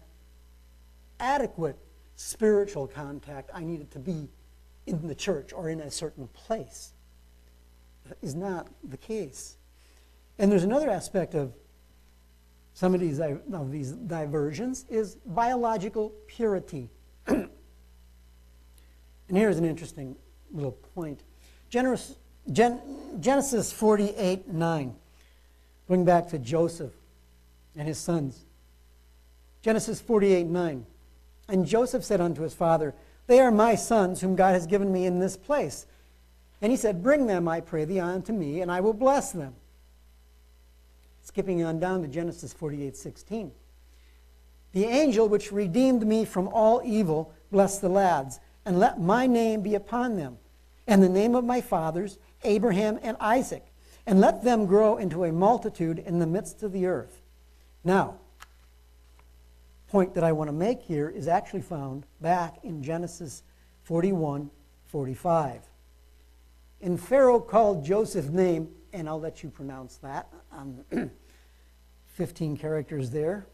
adequate 1.19 1.77
spiritual 2.15 2.87
contact, 2.87 3.49
I 3.53 3.65
needed 3.65 3.91
to 3.91 3.99
be 3.99 4.29
in 4.87 5.07
the 5.07 5.15
church 5.15 5.53
or 5.53 5.69
in 5.69 5.81
a 5.81 5.91
certain 5.91 6.27
place. 6.29 6.93
is 8.21 8.33
not 8.33 8.67
the 8.83 8.97
case. 8.97 9.57
And 10.39 10.51
there's 10.51 10.63
another 10.63 10.89
aspect 10.89 11.35
of 11.35 11.53
some 12.73 12.93
of 12.93 12.99
these, 12.99 13.19
of 13.19 13.71
these 13.71 13.91
diversions 13.91 14.85
is 14.89 15.15
biological 15.25 16.13
purity. 16.27 16.89
and 17.27 17.49
here's 19.29 19.57
an 19.57 19.65
interesting 19.65 20.15
little 20.51 20.71
point. 20.71 21.21
Genesis, 21.69 22.15
Gen, 22.51 22.79
Genesis 23.19 23.71
48 23.71 24.47
9. 24.47 24.95
Going 25.87 26.05
back 26.05 26.27
to 26.29 26.37
Joseph 26.37 26.93
and 27.75 27.87
his 27.87 27.97
sons. 27.97 28.45
Genesis 29.61 29.99
48 29.99 30.45
9. 30.45 30.85
And 31.49 31.65
Joseph 31.65 32.03
said 32.03 32.21
unto 32.21 32.43
his 32.43 32.53
father, 32.53 32.93
They 33.27 33.39
are 33.41 33.51
my 33.51 33.75
sons, 33.75 34.21
whom 34.21 34.35
God 34.35 34.53
has 34.53 34.65
given 34.65 34.91
me 34.91 35.05
in 35.05 35.19
this 35.19 35.37
place. 35.37 35.85
And 36.61 36.71
he 36.71 36.77
said, 36.77 37.03
Bring 37.03 37.27
them, 37.27 37.47
I 37.47 37.61
pray 37.61 37.85
thee, 37.85 37.99
unto 37.99 38.33
me, 38.33 38.61
and 38.61 38.71
I 38.71 38.79
will 38.79 38.93
bless 38.93 39.31
them. 39.31 39.53
Skipping 41.23 41.63
on 41.63 41.79
down 41.79 42.01
to 42.01 42.07
Genesis 42.07 42.53
48 42.53 42.95
16. 42.95 43.51
The 44.71 44.85
angel 44.85 45.27
which 45.27 45.51
redeemed 45.51 46.05
me 46.05 46.25
from 46.25 46.47
all 46.47 46.81
evil, 46.83 47.33
bless 47.51 47.79
the 47.79 47.89
lads, 47.89 48.39
and 48.65 48.79
let 48.79 48.99
my 48.99 49.27
name 49.27 49.61
be 49.61 49.75
upon 49.75 50.15
them, 50.15 50.37
and 50.87 51.03
the 51.03 51.09
name 51.09 51.35
of 51.35 51.43
my 51.43 51.61
fathers, 51.61 52.17
Abraham 52.43 52.99
and 53.01 53.17
Isaac, 53.19 53.65
and 54.05 54.21
let 54.21 54.43
them 54.43 54.65
grow 54.65 54.97
into 54.97 55.23
a 55.23 55.31
multitude 55.31 55.99
in 55.99 56.19
the 56.19 56.27
midst 56.27 56.63
of 56.63 56.71
the 56.71 56.85
earth. 56.85 57.21
Now, 57.83 58.15
point 59.87 60.13
that 60.15 60.23
I 60.23 60.31
want 60.31 60.49
to 60.49 60.53
make 60.53 60.81
here 60.81 61.09
is 61.09 61.27
actually 61.27 61.61
found 61.61 62.05
back 62.21 62.57
in 62.63 62.83
Genesis 62.83 63.43
41 63.83 64.49
45. 64.85 65.61
And 66.81 66.99
Pharaoh 66.99 67.39
called 67.39 67.83
Joseph's 67.83 68.29
name, 68.29 68.69
and 68.93 69.09
I'll 69.09 69.19
let 69.19 69.43
you 69.43 69.49
pronounce 69.49 69.97
that. 69.97 70.27
Um, 70.51 70.83
15 72.07 72.57
characters 72.57 73.11
there. 73.11 73.47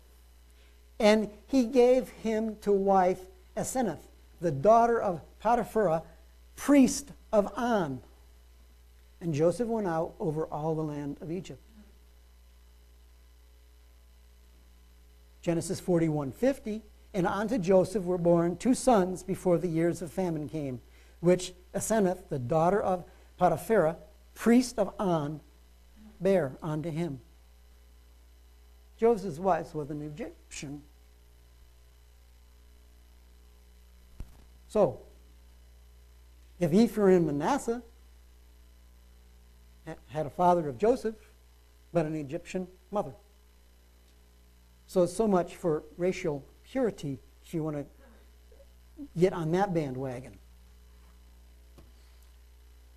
And 0.99 1.29
he 1.47 1.65
gave 1.65 2.09
him 2.09 2.55
to 2.61 2.71
wife 2.71 3.19
Asenath, 3.57 3.99
the 4.39 4.51
daughter 4.51 5.01
of 5.01 5.21
Potiphar, 5.39 6.03
priest 6.55 7.11
of 7.31 7.51
On. 7.57 8.01
And 9.19 9.33
Joseph 9.33 9.67
went 9.67 9.87
out 9.87 10.13
over 10.19 10.45
all 10.45 10.75
the 10.75 10.83
land 10.83 11.17
of 11.21 11.31
Egypt. 11.31 11.62
Genesis 15.43 15.81
41:50, 15.81 16.81
and 17.13 17.27
unto 17.27 17.57
Joseph 17.57 18.05
were 18.05 18.17
born 18.17 18.55
two 18.55 18.73
sons 18.73 19.23
before 19.23 19.57
the 19.57 19.67
years 19.67 20.01
of 20.01 20.09
famine 20.09 20.47
came, 20.47 20.81
which 21.19 21.53
Asenath, 21.75 22.29
the 22.29 22.39
daughter 22.39 22.81
of 22.81 23.03
Potiphar, 23.37 23.97
priest 24.33 24.79
of 24.79 24.95
On, 24.97 25.41
bare 26.21 26.55
unto 26.63 26.89
him. 26.89 27.19
Joseph's 28.95 29.37
wife 29.37 29.75
was 29.75 29.91
an 29.91 30.01
Egyptian. 30.01 30.81
So, 34.69 35.01
if 36.57 36.71
Ephraim 36.71 37.27
and 37.27 37.37
Manasseh 37.37 37.83
had 40.07 40.25
a 40.25 40.29
father 40.29 40.69
of 40.69 40.77
Joseph, 40.77 41.15
but 41.91 42.05
an 42.05 42.15
Egyptian 42.15 42.69
mother. 42.91 43.13
So 44.93 45.07
so 45.07 45.27
much 45.27 45.55
for 45.55 45.81
racial 45.97 46.45
purity 46.63 47.17
if 47.43 47.51
you 47.51 47.63
want 47.63 47.77
to 47.77 47.85
get 49.17 49.33
on 49.33 49.51
that 49.53 49.73
bandwagon. 49.73 50.37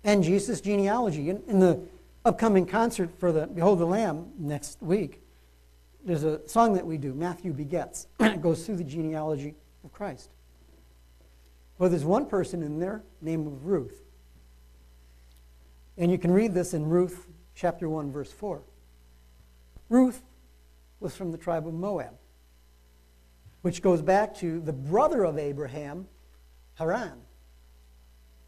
And 0.03 0.23
Jesus' 0.23 0.61
genealogy. 0.61 1.31
In, 1.31 1.41
in 1.47 1.57
the 1.57 1.79
upcoming 2.23 2.67
concert 2.67 3.09
for 3.17 3.31
the 3.31 3.47
Behold 3.47 3.79
the 3.79 3.87
Lamb 3.87 4.27
next 4.37 4.79
week, 4.79 5.23
there's 6.05 6.23
a 6.23 6.47
song 6.47 6.75
that 6.75 6.85
we 6.85 6.99
do, 6.99 7.15
Matthew 7.15 7.51
Begats. 7.51 8.05
it 8.19 8.43
goes 8.43 8.63
through 8.63 8.75
the 8.75 8.83
genealogy 8.83 9.55
of 9.83 9.91
Christ. 9.91 10.29
Well, 11.79 11.89
there's 11.89 12.05
one 12.05 12.27
person 12.27 12.61
in 12.61 12.77
there 12.77 13.01
named 13.21 13.63
Ruth. 13.63 14.03
And 15.97 16.11
you 16.11 16.19
can 16.19 16.29
read 16.29 16.53
this 16.53 16.75
in 16.75 16.85
Ruth 16.85 17.25
chapter 17.55 17.89
1, 17.89 18.11
verse 18.11 18.31
4. 18.31 18.61
Ruth 19.89 20.21
was 20.99 21.15
from 21.15 21.31
the 21.31 21.37
tribe 21.37 21.67
of 21.67 21.73
Moab, 21.73 22.13
which 23.61 23.81
goes 23.81 24.01
back 24.01 24.35
to 24.37 24.59
the 24.59 24.73
brother 24.73 25.23
of 25.23 25.37
Abraham, 25.37 26.07
Haran, 26.75 27.19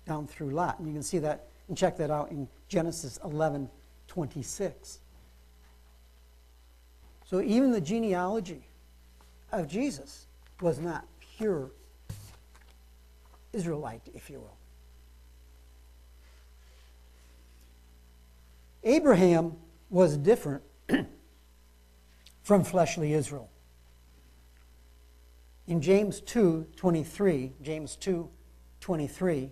down 0.05 0.27
through 0.27 0.51
Lot. 0.51 0.79
And 0.79 0.87
you 0.87 0.93
can 0.93 1.03
see 1.03 1.19
that 1.19 1.47
and 1.67 1.77
check 1.77 1.97
that 1.97 2.09
out 2.09 2.31
in 2.31 2.47
Genesis 2.67 3.19
11 3.23 3.69
26. 4.07 4.99
So 7.25 7.41
even 7.41 7.71
the 7.71 7.79
genealogy 7.79 8.63
of 9.51 9.67
Jesus 9.67 10.25
was 10.61 10.79
not 10.79 11.05
pure 11.37 11.69
Israelite, 13.53 14.01
if 14.15 14.29
you 14.29 14.39
will. 14.39 14.57
Abraham 18.83 19.57
was 19.89 20.17
different 20.17 20.63
from 22.49 22.63
fleshly 22.63 23.13
Israel. 23.13 23.47
In 25.67 25.81
James 25.81 26.19
2 26.19 26.65
23, 26.75 27.51
James 27.61 27.95
2 27.97 28.27
23, 28.81 29.51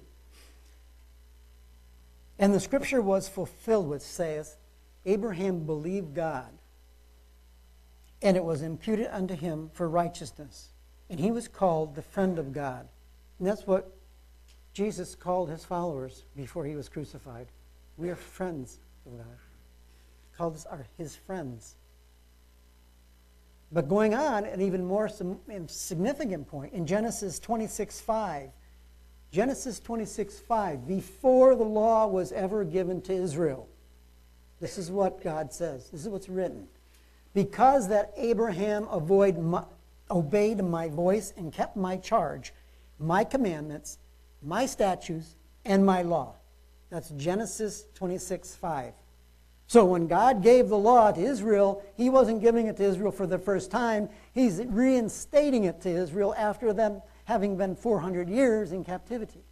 and 2.39 2.55
the 2.55 2.59
scripture 2.59 2.99
was 3.03 3.29
fulfilled, 3.29 3.87
which 3.87 4.01
saith, 4.01 4.57
Abraham 5.05 5.67
believed 5.67 6.15
God, 6.15 6.49
and 8.23 8.35
it 8.35 8.43
was 8.43 8.63
imputed 8.63 9.09
unto 9.11 9.35
him 9.35 9.69
for 9.73 9.87
righteousness. 9.87 10.69
And 11.07 11.19
he 11.19 11.29
was 11.29 11.47
called 11.47 11.93
the 11.93 12.01
friend 12.01 12.39
of 12.39 12.51
God. 12.51 12.87
And 13.37 13.47
that's 13.47 13.67
what 13.67 13.95
Jesus 14.73 15.13
called 15.13 15.51
his 15.51 15.63
followers 15.63 16.23
before 16.35 16.65
he 16.65 16.75
was 16.75 16.89
crucified. 16.89 17.45
We 17.95 18.09
are 18.09 18.15
friends 18.15 18.79
of 19.05 19.19
God. 19.19 19.37
Called 20.35 20.55
us 20.55 20.65
are 20.65 20.87
his 20.97 21.15
friends. 21.15 21.75
But 23.71 23.89
going 23.89 24.13
on, 24.13 24.45
an 24.45 24.61
even 24.61 24.85
more 24.85 25.09
significant 25.67 26.47
point 26.47 26.73
in 26.73 26.85
Genesis 26.85 27.39
26 27.39 27.99
5. 27.99 28.49
Genesis 29.31 29.79
26 29.79 30.39
5. 30.39 30.87
Before 30.87 31.55
the 31.55 31.63
law 31.63 32.07
was 32.07 32.31
ever 32.31 32.63
given 32.63 33.01
to 33.01 33.13
Israel, 33.13 33.67
this 34.59 34.77
is 34.77 34.89
what 34.89 35.21
God 35.21 35.53
says. 35.53 35.89
This 35.89 36.01
is 36.01 36.09
what's 36.09 36.29
written. 36.29 36.67
Because 37.33 37.89
that 37.89 38.13
Abraham 38.15 38.87
my, 38.89 39.63
obeyed 40.09 40.63
my 40.63 40.87
voice 40.87 41.33
and 41.35 41.51
kept 41.51 41.75
my 41.75 41.97
charge, 41.97 42.53
my 42.99 43.23
commandments, 43.23 43.99
my 44.41 44.65
statutes, 44.65 45.35
and 45.65 45.85
my 45.85 46.01
law. 46.01 46.35
That's 46.89 47.09
Genesis 47.11 47.85
26 47.95 48.55
5. 48.55 48.93
So 49.67 49.83
when 49.83 50.07
God 50.07 50.41
gave 50.41 50.69
the 50.69 50.77
law 50.77 51.11
to 51.11 51.21
Israel, 51.21 51.83
He 51.95 52.09
wasn't 52.09 52.41
giving 52.41 52.67
it 52.67 52.77
to 52.77 52.83
Israel 52.83 53.11
for 53.11 53.27
the 53.27 53.37
first 53.37 53.69
time. 53.69 54.09
He's 54.33 54.61
reinstating 54.65 55.65
it 55.65 55.81
to 55.81 55.89
Israel 55.89 56.33
after 56.37 56.71
them 56.71 57.01
having 57.25 57.57
been 57.57 57.75
400 57.75 58.29
years 58.29 58.71
in 58.71 58.85
captivity. 58.85 59.43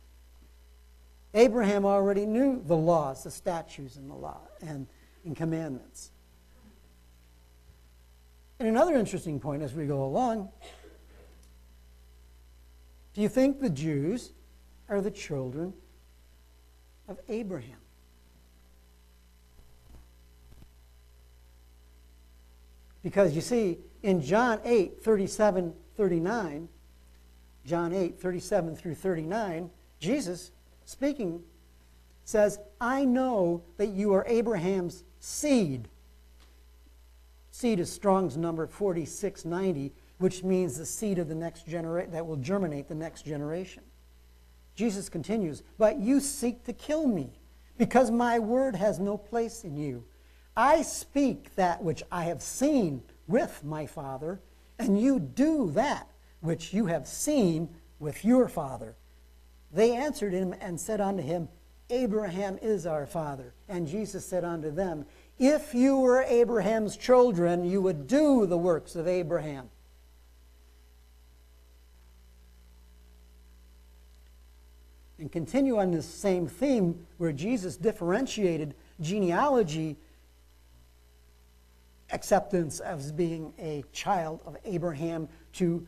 Abraham 1.33 1.85
already 1.85 2.25
knew 2.25 2.63
the 2.65 2.77
laws, 2.77 3.25
the 3.25 3.31
statutes, 3.31 3.97
and 3.97 4.09
the 4.09 4.15
law 4.15 4.39
and, 4.61 4.87
and 5.25 5.35
commandments. 5.35 6.11
And 8.57 8.69
another 8.69 8.95
interesting 8.95 9.41
point 9.41 9.61
as 9.61 9.73
we 9.73 9.85
go 9.85 10.05
along 10.05 10.49
Do 13.13 13.21
you 13.21 13.27
think 13.27 13.59
the 13.59 13.69
Jews 13.69 14.31
are 14.87 15.01
the 15.01 15.11
children 15.11 15.73
of 17.09 17.19
Abraham? 17.27 17.84
Because 23.05 23.35
you 23.35 23.41
see, 23.41 23.77
in 24.01 24.19
John 24.19 24.59
8, 24.65 24.99
37, 24.99 25.75
39, 25.95 26.67
John 27.63 27.93
8, 27.93 28.19
37 28.19 28.75
through 28.75 28.95
39, 28.95 29.69
Jesus 29.99 30.49
speaking 30.85 31.43
says, 32.23 32.57
I 32.81 33.05
know 33.05 33.61
that 33.77 33.89
you 33.89 34.11
are 34.15 34.25
Abraham's 34.27 35.03
seed. 35.19 35.87
Seed 37.51 37.79
is 37.79 37.93
Strong's 37.93 38.37
number 38.37 38.65
4690, 38.65 39.93
which 40.17 40.43
means 40.43 40.79
the 40.79 40.85
seed 40.87 41.19
of 41.19 41.27
the 41.27 41.35
next 41.35 41.67
generation 41.67 42.11
that 42.11 42.25
will 42.25 42.37
germinate 42.37 42.87
the 42.87 42.95
next 42.95 43.21
generation. 43.21 43.83
Jesus 44.73 45.09
continues, 45.09 45.61
But 45.77 45.99
you 45.99 46.19
seek 46.19 46.63
to 46.63 46.73
kill 46.73 47.05
me, 47.05 47.37
because 47.77 48.09
my 48.09 48.39
word 48.39 48.75
has 48.75 48.97
no 48.97 49.15
place 49.15 49.63
in 49.63 49.77
you. 49.77 50.05
I 50.55 50.81
speak 50.81 51.55
that 51.55 51.83
which 51.83 52.03
I 52.11 52.23
have 52.25 52.41
seen 52.41 53.03
with 53.27 53.63
my 53.63 53.85
Father, 53.85 54.39
and 54.79 54.99
you 54.99 55.19
do 55.19 55.71
that 55.71 56.09
which 56.39 56.73
you 56.73 56.85
have 56.85 57.07
seen 57.07 57.69
with 57.99 58.23
your 58.23 58.47
father. 58.47 58.95
They 59.71 59.95
answered 59.95 60.33
him 60.33 60.53
and 60.61 60.79
said 60.79 61.01
unto 61.01 61.23
him, 61.23 61.49
Abraham 61.89 62.57
is 62.61 62.85
our 62.85 63.05
father. 63.05 63.53
And 63.67 63.87
Jesus 63.87 64.25
said 64.25 64.43
unto 64.43 64.71
them, 64.71 65.05
If 65.37 65.73
you 65.73 65.97
were 65.97 66.23
Abraham's 66.23 66.97
children, 66.97 67.65
you 67.65 67.81
would 67.81 68.07
do 68.07 68.45
the 68.45 68.57
works 68.57 68.95
of 68.95 69.07
Abraham. 69.07 69.69
And 75.17 75.31
continue 75.31 75.77
on 75.77 75.91
this 75.91 76.05
same 76.05 76.47
theme 76.47 77.05
where 77.17 77.31
Jesus 77.31 77.77
differentiated 77.77 78.75
genealogy 78.99 79.97
acceptance 82.11 82.79
as 82.79 83.11
being 83.11 83.53
a 83.59 83.83
child 83.91 84.41
of 84.45 84.57
Abraham 84.65 85.27
to 85.53 85.87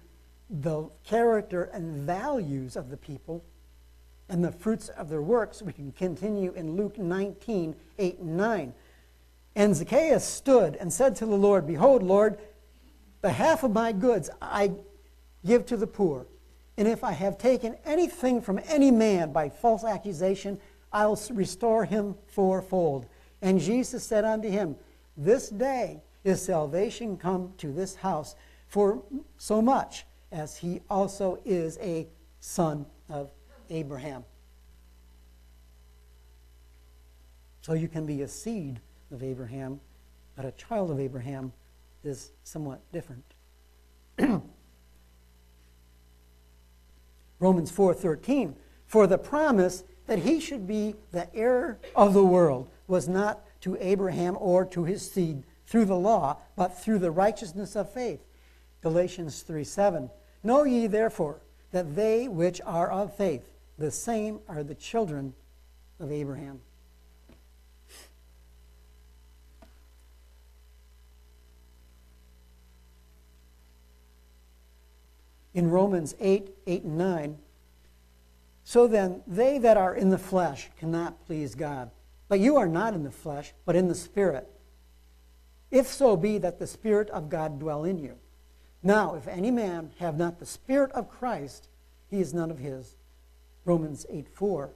the 0.49 0.89
character 1.03 1.65
and 1.73 2.05
values 2.05 2.75
of 2.75 2.89
the 2.89 2.97
people 2.97 3.43
and 4.29 4.43
the 4.43 4.51
fruits 4.51 4.89
of 4.89 5.09
their 5.09 5.21
works, 5.21 5.61
we 5.61 5.73
can 5.73 5.91
continue 5.91 6.51
in 6.53 6.75
Luke 6.75 6.97
19, 6.97 7.75
8 7.97 8.19
and 8.19 8.37
9. 8.37 8.73
And 9.55 9.75
Zacchaeus 9.75 10.25
stood 10.25 10.75
and 10.75 10.91
said 10.91 11.15
to 11.17 11.25
the 11.25 11.35
Lord, 11.35 11.65
Behold, 11.65 12.03
Lord, 12.03 12.37
the 13.21 13.31
half 13.31 13.63
of 13.63 13.71
my 13.71 13.91
goods 13.91 14.29
I 14.41 14.71
give 15.45 15.65
to 15.67 15.77
the 15.77 15.87
poor. 15.87 16.27
And 16.77 16.87
if 16.87 17.03
I 17.03 17.11
have 17.11 17.37
taken 17.37 17.75
anything 17.85 18.41
from 18.41 18.59
any 18.67 18.91
man 18.91 19.31
by 19.31 19.49
false 19.49 19.83
accusation, 19.83 20.59
I'll 20.91 21.19
restore 21.31 21.85
him 21.85 22.15
fourfold. 22.27 23.07
And 23.41 23.59
Jesus 23.59 24.03
said 24.03 24.25
unto 24.25 24.49
him, 24.49 24.75
This 25.15 25.49
day 25.49 26.01
is 26.27 26.41
salvation 26.41 27.17
come 27.17 27.53
to 27.57 27.71
this 27.71 27.95
house, 27.95 28.35
for 28.67 29.01
so 29.37 29.61
much 29.61 30.05
as 30.31 30.57
he 30.57 30.81
also 30.89 31.39
is 31.45 31.77
a 31.81 32.07
son 32.39 32.85
of 33.09 33.31
Abraham. 33.69 34.25
So 37.61 37.73
you 37.73 37.87
can 37.87 38.05
be 38.05 38.21
a 38.21 38.27
seed 38.27 38.81
of 39.11 39.23
Abraham, 39.23 39.79
but 40.35 40.43
a 40.45 40.51
child 40.51 40.91
of 40.91 40.99
Abraham 40.99 41.53
is 42.03 42.31
somewhat 42.43 42.81
different. 42.91 43.23
Romans 47.39 47.71
4:13 47.71 48.55
For 48.85 49.07
the 49.07 49.17
promise 49.17 49.83
that 50.07 50.19
he 50.19 50.39
should 50.39 50.67
be 50.67 50.95
the 51.11 51.33
heir 51.35 51.79
of 51.95 52.13
the 52.13 52.25
world 52.25 52.69
was 52.87 53.07
not 53.07 53.43
to 53.61 53.77
Abraham 53.79 54.37
or 54.39 54.65
to 54.65 54.83
his 54.83 55.09
seed 55.09 55.43
through 55.67 55.85
the 55.85 55.97
law, 55.97 56.37
but 56.55 56.79
through 56.79 56.99
the 56.99 57.11
righteousness 57.11 57.75
of 57.75 57.91
faith. 57.91 58.21
Galatians 58.81 59.41
3 59.41 59.63
7. 59.63 60.09
Know 60.43 60.63
ye 60.63 60.87
therefore 60.87 61.41
that 61.71 61.95
they 61.95 62.27
which 62.27 62.61
are 62.65 62.89
of 62.89 63.15
faith, 63.15 63.43
the 63.77 63.91
same 63.91 64.39
are 64.47 64.63
the 64.63 64.75
children 64.75 65.33
of 65.99 66.11
Abraham. 66.11 66.61
In 75.53 75.69
Romans 75.71 76.15
8, 76.19 76.49
8 76.67 76.83
and 76.83 76.97
9, 76.97 77.37
so 78.63 78.87
then 78.87 79.23
they 79.25 79.57
that 79.57 79.75
are 79.75 79.95
in 79.95 80.09
the 80.09 80.17
flesh 80.17 80.69
cannot 80.77 81.25
please 81.25 81.55
God. 81.55 81.89
But 82.27 82.39
you 82.39 82.57
are 82.57 82.67
not 82.67 82.93
in 82.93 83.03
the 83.03 83.11
flesh, 83.11 83.53
but 83.65 83.75
in 83.75 83.87
the 83.87 83.95
Spirit 83.95 84.47
if 85.71 85.87
so 85.87 86.15
be 86.15 86.37
that 86.37 86.59
the 86.59 86.67
Spirit 86.67 87.09
of 87.09 87.29
God 87.29 87.59
dwell 87.59 87.83
in 87.83 87.97
you. 87.97 88.17
Now, 88.83 89.15
if 89.15 89.27
any 89.27 89.51
man 89.51 89.91
have 89.99 90.17
not 90.17 90.39
the 90.39 90.45
Spirit 90.45 90.91
of 90.91 91.09
Christ, 91.09 91.67
he 92.09 92.21
is 92.21 92.33
none 92.33 92.51
of 92.51 92.59
his. 92.59 92.95
Romans 93.65 94.05
8 94.09 94.27
4. 94.29 94.69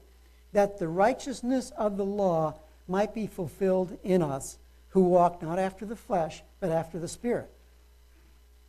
That 0.53 0.79
the 0.79 0.87
righteousness 0.87 1.71
of 1.77 1.97
the 1.97 2.05
law 2.05 2.59
might 2.87 3.13
be 3.13 3.27
fulfilled 3.27 3.97
in 4.03 4.21
us, 4.21 4.57
who 4.89 5.03
walk 5.03 5.41
not 5.41 5.59
after 5.59 5.85
the 5.85 5.95
flesh, 5.95 6.43
but 6.59 6.71
after 6.71 6.99
the 6.99 7.07
Spirit. 7.07 7.49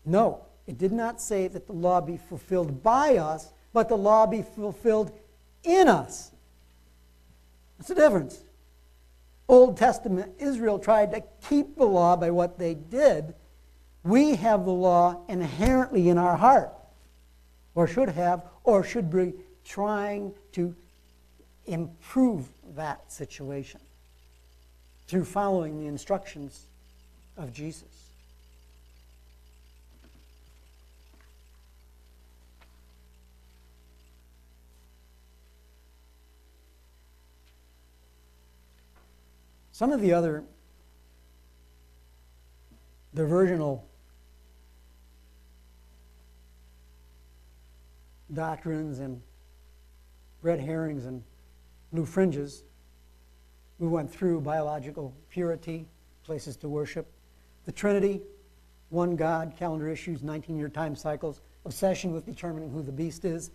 No, 0.04 0.44
it 0.66 0.78
did 0.78 0.92
not 0.92 1.20
say 1.20 1.48
that 1.48 1.66
the 1.66 1.72
law 1.72 2.00
be 2.00 2.16
fulfilled 2.16 2.82
by 2.82 3.16
us, 3.16 3.52
but 3.72 3.88
the 3.88 3.96
law 3.96 4.26
be 4.26 4.42
fulfilled 4.42 5.10
in 5.64 5.88
us. 5.88 6.30
What's 7.76 7.88
the 7.88 7.94
difference? 7.96 8.44
Old 9.48 9.76
Testament 9.76 10.32
Israel 10.38 10.78
tried 10.78 11.12
to 11.12 11.22
keep 11.48 11.76
the 11.76 11.84
law 11.84 12.16
by 12.16 12.30
what 12.30 12.58
they 12.58 12.74
did. 12.74 13.34
We 14.04 14.36
have 14.36 14.64
the 14.64 14.72
law 14.72 15.24
inherently 15.28 16.08
in 16.08 16.18
our 16.18 16.36
heart, 16.36 16.72
or 17.74 17.86
should 17.86 18.08
have, 18.08 18.44
or 18.64 18.82
should 18.82 19.10
be 19.10 19.34
trying 19.64 20.34
to 20.52 20.74
improve 21.66 22.48
that 22.74 23.12
situation 23.12 23.80
through 25.06 25.24
following 25.24 25.78
the 25.78 25.86
instructions 25.86 26.66
of 27.36 27.52
Jesus. 27.52 28.01
Some 39.72 39.90
of 39.90 40.02
the 40.02 40.12
other 40.12 40.44
diversional 43.14 43.88
doctrines 48.32 48.98
and 48.98 49.20
red 50.42 50.60
herrings 50.60 51.06
and 51.06 51.22
blue 51.92 52.04
fringes. 52.04 52.64
We 53.78 53.88
went 53.88 54.10
through 54.10 54.42
biological 54.42 55.14
purity, 55.30 55.86
places 56.22 56.56
to 56.58 56.68
worship, 56.68 57.10
the 57.64 57.72
Trinity, 57.72 58.20
one 58.90 59.16
God, 59.16 59.54
calendar 59.58 59.88
issues, 59.88 60.22
19 60.22 60.56
year 60.56 60.68
time 60.68 60.94
cycles, 60.94 61.40
obsession 61.64 62.12
with 62.12 62.26
determining 62.26 62.70
who 62.70 62.82
the 62.82 62.92
beast 62.92 63.24
is, 63.24 63.50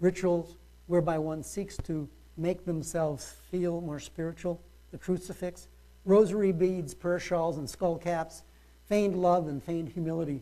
rituals 0.00 0.56
whereby 0.86 1.16
one 1.16 1.44
seeks 1.44 1.76
to 1.78 2.08
make 2.36 2.64
themselves 2.64 3.36
feel 3.50 3.80
more 3.80 4.00
spiritual 4.00 4.60
the 4.94 4.98
crucifix, 4.98 5.66
rosary 6.04 6.52
beads, 6.52 6.94
prayer 6.94 7.18
shawls, 7.18 7.58
and 7.58 7.68
skull 7.68 7.98
caps, 7.98 8.44
feigned 8.86 9.20
love 9.20 9.48
and 9.48 9.60
feigned 9.60 9.88
humility. 9.88 10.40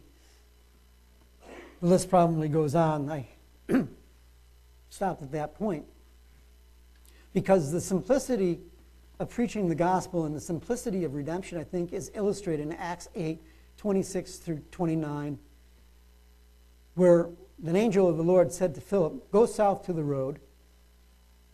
The 1.80 1.86
list 1.86 2.10
probably 2.10 2.50
goes 2.50 2.74
on. 2.74 3.10
I 3.10 3.28
stopped 4.90 5.22
at 5.22 5.32
that 5.32 5.54
point. 5.54 5.86
Because 7.32 7.72
the 7.72 7.80
simplicity 7.80 8.60
of 9.18 9.30
preaching 9.30 9.70
the 9.70 9.74
gospel 9.74 10.26
and 10.26 10.36
the 10.36 10.40
simplicity 10.40 11.04
of 11.04 11.14
redemption, 11.14 11.56
I 11.56 11.64
think, 11.64 11.94
is 11.94 12.10
illustrated 12.14 12.66
in 12.66 12.72
Acts 12.74 13.08
8 13.14 13.40
26 13.78 14.36
through 14.36 14.60
29, 14.70 15.38
where 16.94 17.30
an 17.64 17.74
angel 17.74 18.06
of 18.06 18.18
the 18.18 18.22
Lord 18.22 18.52
said 18.52 18.74
to 18.74 18.82
Philip, 18.82 19.32
Go 19.32 19.46
south 19.46 19.86
to 19.86 19.94
the 19.94 20.04
road, 20.04 20.40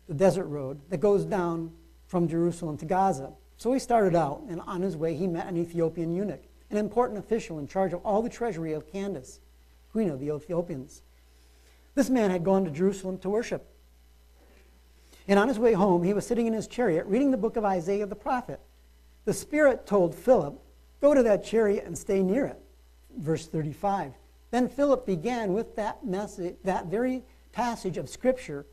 the 0.09 0.15
desert 0.15 0.47
road, 0.47 0.81
that 0.91 0.99
goes 0.99 1.25
down 1.25 1.71
from 2.09 2.27
Jerusalem 2.27 2.77
to 2.79 2.87
Gaza. 2.87 3.33
So 3.57 3.73
he 3.73 3.79
started 3.79 4.17
out, 4.17 4.43
and 4.49 4.61
on 4.63 4.83
his 4.83 4.97
way, 4.97 5.15
he 5.15 5.29
met 5.29 5.47
an 5.47 5.57
Ethiopian 5.57 6.13
eunuch, 6.13 6.43
an 6.71 6.77
important 6.77 7.19
official 7.19 7.59
in 7.59 7.69
charge 7.69 7.93
of 7.93 8.05
all 8.05 8.23
the 8.23 8.29
treasury 8.29 8.73
of 8.73 8.91
Candace, 8.91 9.41
queen 9.93 10.11
of 10.11 10.19
the 10.19 10.35
Ethiopians. 10.35 11.03
This 11.95 12.11
man 12.11 12.31
had 12.31 12.45
gone 12.45 12.65
to 12.65 12.71
Jerusalem 12.71 13.19
to 13.19 13.31
worship. 13.31 13.69
And 15.27 15.39
on 15.39 15.49
his 15.49 15.59
way 15.59 15.75
home, 15.75 16.03
he 16.03 16.15
was 16.15 16.27
sitting 16.27 16.47
in 16.47 16.55
his 16.55 16.67
chariot 16.67 17.07
reading 17.07 17.31
the 17.31 17.37
book 17.37 17.57
of 17.57 17.65
Isaiah 17.65 18.07
the 18.07 18.17
prophet. 18.17 18.61
The 19.25 19.35
Spirit 19.35 19.87
told 19.87 20.15
Philip, 20.15 20.59
Go 21.01 21.15
to 21.15 21.23
that 21.23 21.45
chariot 21.45 21.85
and 21.85 21.97
stay 21.97 22.23
near 22.23 22.47
it. 22.47 22.59
Verse 23.17 23.47
35. 23.47 24.15
Then 24.51 24.69
Philip 24.69 25.07
began 25.07 25.53
with 25.53 25.77
that 25.77 26.05
message, 26.05 26.57
that 26.65 26.87
very 26.87 27.25
passage 27.53 27.99
of 27.99 28.09
Scripture 28.09 28.67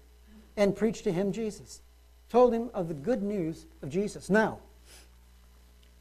and 0.56 0.76
preached 0.76 1.04
to 1.04 1.12
him 1.12 1.32
Jesus. 1.32 1.82
Told 2.30 2.54
him 2.54 2.70
of 2.74 2.88
the 2.88 2.94
good 2.94 3.22
news 3.22 3.66
of 3.82 3.90
Jesus. 3.90 4.30
Now, 4.30 4.60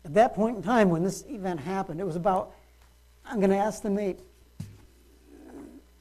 at 0.04 0.14
that 0.14 0.34
point 0.34 0.56
in 0.56 0.62
time 0.62 0.90
when 0.90 1.02
this 1.02 1.24
event 1.28 1.60
happened, 1.60 2.00
it 2.00 2.06
was 2.06 2.16
about, 2.16 2.52
I'm 3.24 3.38
going 3.38 3.50
to 3.50 3.56
estimate, 3.56 4.20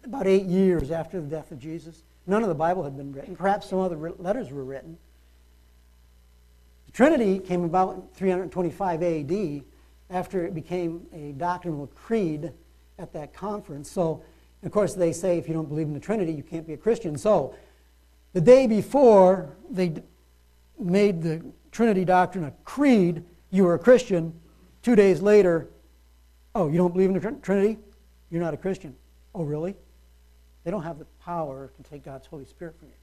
about 0.03 0.27
eight 0.27 0.45
years 0.45 0.91
after 0.91 1.21
the 1.21 1.27
death 1.27 1.51
of 1.51 1.59
Jesus. 1.59 2.03
None 2.27 2.41
of 2.41 2.49
the 2.49 2.55
Bible 2.55 2.83
had 2.83 2.97
been 2.97 3.11
written. 3.13 3.35
Perhaps 3.35 3.69
some 3.69 3.79
other 3.79 4.13
letters 4.17 4.51
were 4.51 4.63
written. 4.63 4.97
The 6.85 6.91
Trinity 6.91 7.39
came 7.39 7.63
about 7.63 7.95
in 7.95 8.01
325 8.13 9.03
AD 9.03 9.63
after 10.09 10.45
it 10.45 10.53
became 10.53 11.05
a 11.13 11.31
doctrinal 11.33 11.87
creed 11.87 12.51
at 12.99 13.13
that 13.13 13.33
conference. 13.33 13.89
So, 13.89 14.21
of 14.63 14.71
course, 14.71 14.93
they 14.93 15.11
say 15.11 15.37
if 15.37 15.47
you 15.47 15.53
don't 15.53 15.67
believe 15.67 15.87
in 15.87 15.93
the 15.93 15.99
Trinity, 15.99 16.33
you 16.33 16.43
can't 16.43 16.67
be 16.67 16.73
a 16.73 16.77
Christian. 16.77 17.17
So, 17.17 17.55
the 18.33 18.41
day 18.41 18.67
before 18.67 19.55
they 19.69 19.93
made 20.79 21.21
the 21.21 21.43
Trinity 21.71 22.05
doctrine 22.05 22.45
a 22.45 22.51
creed, 22.63 23.23
you 23.49 23.63
were 23.63 23.73
a 23.73 23.79
Christian. 23.79 24.33
Two 24.81 24.95
days 24.95 25.21
later, 25.21 25.69
oh, 26.55 26.69
you 26.69 26.77
don't 26.77 26.93
believe 26.93 27.09
in 27.09 27.19
the 27.19 27.31
Trinity? 27.41 27.79
You're 28.29 28.41
not 28.41 28.53
a 28.53 28.57
Christian. 28.57 28.95
Oh, 29.33 29.43
really? 29.43 29.75
They 30.63 30.71
don't 30.71 30.83
have 30.83 30.99
the 30.99 31.05
power 31.23 31.71
to 31.75 31.83
take 31.83 32.03
God's 32.03 32.27
Holy 32.27 32.45
Spirit 32.45 32.77
from 32.79 32.89
you. 32.89 32.93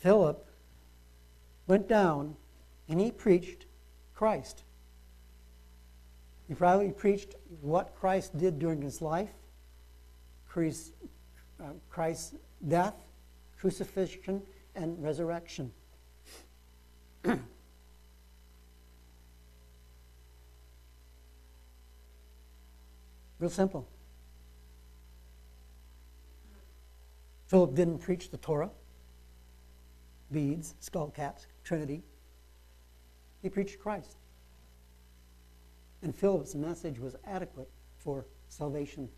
Philip 0.00 0.46
went 1.66 1.88
down 1.88 2.36
and 2.88 2.98
he 2.98 3.10
preached 3.10 3.66
Christ. 4.14 4.64
He 6.50 6.56
probably 6.56 6.90
preached 6.90 7.36
what 7.60 7.94
Christ 7.94 8.36
did 8.36 8.58
during 8.58 8.82
his 8.82 9.00
life, 9.00 9.30
Christ's, 10.48 10.90
uh, 11.60 11.74
Christ's 11.88 12.34
death, 12.66 12.96
crucifixion, 13.56 14.42
and 14.74 15.00
resurrection. 15.00 15.70
Real 17.24 17.40
simple. 23.48 23.88
Philip 27.46 27.76
didn't 27.76 27.98
preach 27.98 28.28
the 28.32 28.38
Torah, 28.38 28.70
beads, 30.32 30.74
skull 30.80 31.10
caps, 31.10 31.46
Trinity. 31.62 32.02
He 33.40 33.48
preached 33.48 33.78
Christ. 33.78 34.16
And 36.02 36.14
Philip's 36.14 36.54
message 36.54 36.98
was 36.98 37.16
adequate 37.26 37.70
for 37.98 38.26
salvation. 38.48 39.08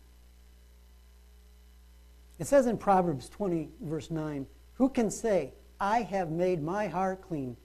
It 2.39 2.47
says 2.47 2.67
in 2.67 2.77
Proverbs 2.77 3.29
20, 3.29 3.69
verse 3.81 4.11
9, 4.11 4.45
Who 4.73 4.89
can 4.89 5.09
say, 5.09 5.53
I 5.79 6.01
have 6.01 6.31
made 6.31 6.61
my 6.61 6.87
heart 6.87 7.21
clean? 7.21 7.55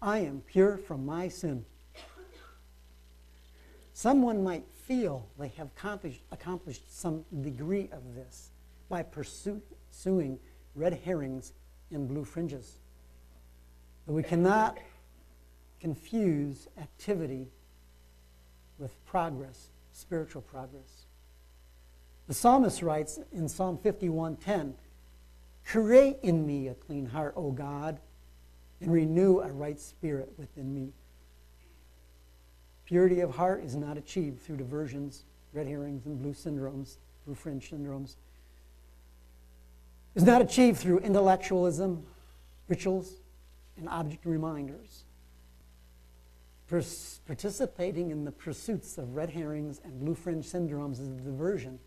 I 0.00 0.18
am 0.18 0.40
pure 0.40 0.76
from 0.76 1.04
my 1.04 1.28
sin. 1.28 1.64
Someone 3.92 4.42
might 4.42 4.64
feel 4.86 5.28
they 5.38 5.48
have 5.56 5.68
accomplished, 5.68 6.20
accomplished 6.32 6.82
some 6.88 7.24
degree 7.42 7.88
of 7.92 8.14
this 8.14 8.50
by 8.88 9.02
pursuing 9.02 10.38
red 10.74 11.00
herrings 11.04 11.52
and 11.90 12.08
blue 12.08 12.24
fringes. 12.24 12.78
But 14.06 14.14
we 14.14 14.22
cannot 14.22 14.78
confuse 15.80 16.68
activity 16.78 17.48
with 18.78 19.04
progress, 19.04 19.70
spiritual 19.92 20.42
progress. 20.42 21.06
The 22.26 22.34
psalmist 22.34 22.82
writes 22.82 23.18
in 23.32 23.48
Psalm 23.48 23.78
51:10, 23.78 24.76
"Create 25.64 26.18
in 26.22 26.46
me 26.46 26.68
a 26.68 26.74
clean 26.74 27.06
heart, 27.06 27.34
O 27.36 27.52
God, 27.52 28.00
and 28.80 28.92
renew 28.92 29.40
a 29.40 29.52
right 29.52 29.78
spirit 29.78 30.38
within 30.38 30.74
me." 30.74 30.92
Purity 32.84 33.20
of 33.20 33.36
heart 33.36 33.62
is 33.62 33.76
not 33.76 33.96
achieved 33.96 34.40
through 34.40 34.56
diversions, 34.56 35.24
red 35.52 35.66
herrings, 35.66 36.04
and 36.06 36.18
blue 36.18 36.34
syndromes, 36.34 36.98
blue 37.24 37.34
fringe 37.34 37.70
syndromes. 37.70 38.16
It's 40.14 40.24
not 40.24 40.42
achieved 40.42 40.78
through 40.78 40.98
intellectualism, 40.98 42.06
rituals, 42.68 43.20
and 43.76 43.88
object 43.88 44.24
reminders. 44.24 45.04
Participating 46.68 48.10
in 48.10 48.24
the 48.24 48.32
pursuits 48.32 48.98
of 48.98 49.14
red 49.14 49.30
herrings 49.30 49.80
and 49.84 50.00
blue 50.00 50.14
fringe 50.14 50.46
syndromes 50.46 51.00
is 51.00 51.08
a 51.08 51.12
diversion 51.12 51.78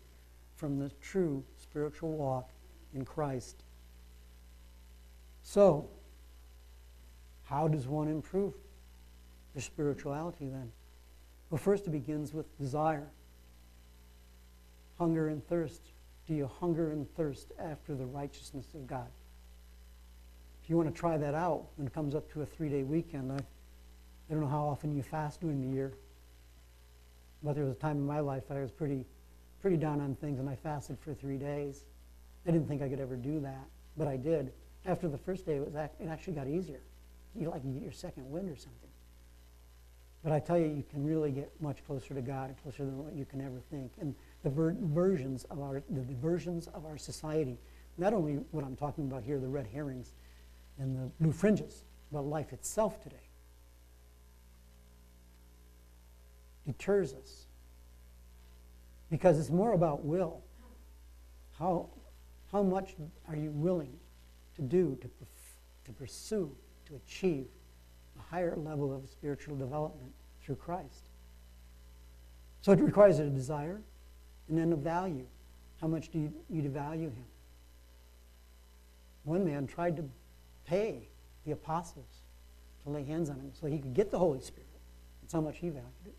from 0.56 0.78
the 0.78 0.90
true 1.00 1.44
spiritual 1.56 2.12
walk 2.12 2.50
in 2.94 3.04
Christ. 3.04 3.64
So, 5.42 5.88
how 7.44 7.68
does 7.68 7.86
one 7.86 8.08
improve 8.08 8.54
their 9.54 9.62
spirituality 9.62 10.48
then? 10.48 10.70
Well, 11.50 11.58
first 11.58 11.86
it 11.86 11.90
begins 11.90 12.34
with 12.34 12.56
desire. 12.58 13.08
Hunger 14.98 15.28
and 15.28 15.46
thirst. 15.46 15.80
Do 16.26 16.34
you 16.34 16.50
hunger 16.60 16.92
and 16.92 17.08
thirst 17.16 17.52
after 17.58 17.94
the 17.94 18.04
righteousness 18.04 18.66
of 18.74 18.86
God? 18.86 19.08
If 20.62 20.68
you 20.68 20.76
want 20.76 20.94
to 20.94 21.00
try 21.00 21.16
that 21.16 21.34
out 21.34 21.64
when 21.76 21.86
it 21.86 21.94
comes 21.94 22.14
up 22.14 22.30
to 22.32 22.42
a 22.42 22.46
three 22.46 22.68
day 22.68 22.82
weekend, 22.82 23.32
I, 23.32 23.38
I 24.28 24.34
don't 24.34 24.42
know 24.42 24.48
how 24.48 24.66
often 24.66 24.94
you 24.94 25.02
fast 25.02 25.40
during 25.40 25.60
the 25.60 25.74
year, 25.74 25.94
but 27.42 27.54
there 27.54 27.64
was 27.64 27.72
a 27.72 27.78
time 27.78 27.96
in 27.96 28.06
my 28.06 28.20
life 28.20 28.48
that 28.48 28.56
I 28.56 28.60
was 28.60 28.70
pretty, 28.70 29.06
pretty 29.60 29.76
down 29.76 30.00
on 30.00 30.14
things 30.16 30.38
and 30.38 30.48
I 30.48 30.56
fasted 30.56 30.98
for 30.98 31.14
three 31.14 31.38
days. 31.38 31.84
I 32.46 32.50
didn't 32.50 32.68
think 32.68 32.82
I 32.82 32.88
could 32.88 33.00
ever 33.00 33.16
do 33.16 33.40
that, 33.40 33.66
but 33.96 34.06
I 34.08 34.16
did. 34.16 34.52
After 34.86 35.08
the 35.08 35.18
first 35.18 35.46
day, 35.46 35.56
it, 35.56 35.64
was, 35.64 35.74
it 35.74 36.08
actually 36.08 36.34
got 36.34 36.46
easier. 36.46 36.80
You 37.34 37.50
like 37.50 37.64
you 37.64 37.72
get 37.72 37.82
your 37.82 37.92
second 37.92 38.30
wind 38.30 38.50
or 38.50 38.56
something. 38.56 38.88
But 40.24 40.32
I 40.32 40.40
tell 40.40 40.58
you, 40.58 40.66
you 40.66 40.84
can 40.90 41.06
really 41.06 41.30
get 41.30 41.50
much 41.60 41.84
closer 41.86 42.12
to 42.12 42.20
God, 42.20 42.54
closer 42.62 42.84
than 42.84 42.98
what 42.98 43.14
you 43.14 43.24
can 43.24 43.40
ever 43.40 43.60
think. 43.70 43.92
And 44.00 44.14
the 44.42 44.50
versions 44.50 45.44
of 45.44 45.60
our, 45.60 45.82
the 45.90 46.02
versions 46.20 46.66
of 46.68 46.84
our 46.86 46.98
society, 46.98 47.58
not 47.98 48.12
only 48.12 48.34
what 48.50 48.64
I'm 48.64 48.76
talking 48.76 49.06
about 49.06 49.22
here, 49.22 49.38
the 49.38 49.48
red 49.48 49.66
herrings 49.72 50.12
and 50.78 50.96
the 50.96 51.10
blue 51.20 51.32
fringes, 51.32 51.84
but 52.10 52.22
life 52.22 52.52
itself 52.52 53.00
today, 53.02 53.27
deters 56.68 57.14
us. 57.14 57.46
Because 59.10 59.38
it's 59.38 59.50
more 59.50 59.72
about 59.72 60.04
will. 60.04 60.42
How, 61.58 61.88
how 62.52 62.62
much 62.62 62.94
are 63.26 63.36
you 63.36 63.50
willing 63.50 63.96
to 64.56 64.62
do, 64.62 64.98
to, 65.00 65.08
to 65.86 65.92
pursue, 65.92 66.54
to 66.86 66.94
achieve 66.96 67.46
a 68.18 68.34
higher 68.34 68.54
level 68.56 68.94
of 68.94 69.08
spiritual 69.08 69.56
development 69.56 70.12
through 70.42 70.56
Christ. 70.56 71.08
So 72.60 72.72
it 72.72 72.80
requires 72.80 73.18
a 73.18 73.26
desire 73.30 73.80
and 74.48 74.58
then 74.58 74.72
a 74.72 74.76
value. 74.76 75.26
How 75.80 75.86
much 75.86 76.10
do 76.10 76.18
you, 76.18 76.32
you 76.50 76.68
value 76.68 77.08
him? 77.08 77.24
One 79.24 79.44
man 79.44 79.66
tried 79.66 79.96
to 79.96 80.04
pay 80.66 81.08
the 81.46 81.52
apostles 81.52 82.24
to 82.84 82.90
lay 82.90 83.04
hands 83.04 83.30
on 83.30 83.36
him 83.36 83.52
so 83.52 83.66
he 83.68 83.78
could 83.78 83.94
get 83.94 84.10
the 84.10 84.18
Holy 84.18 84.40
Spirit. 84.40 84.66
That's 85.22 85.32
how 85.32 85.40
much 85.40 85.58
he 85.58 85.68
valued 85.68 85.86
it. 86.06 86.14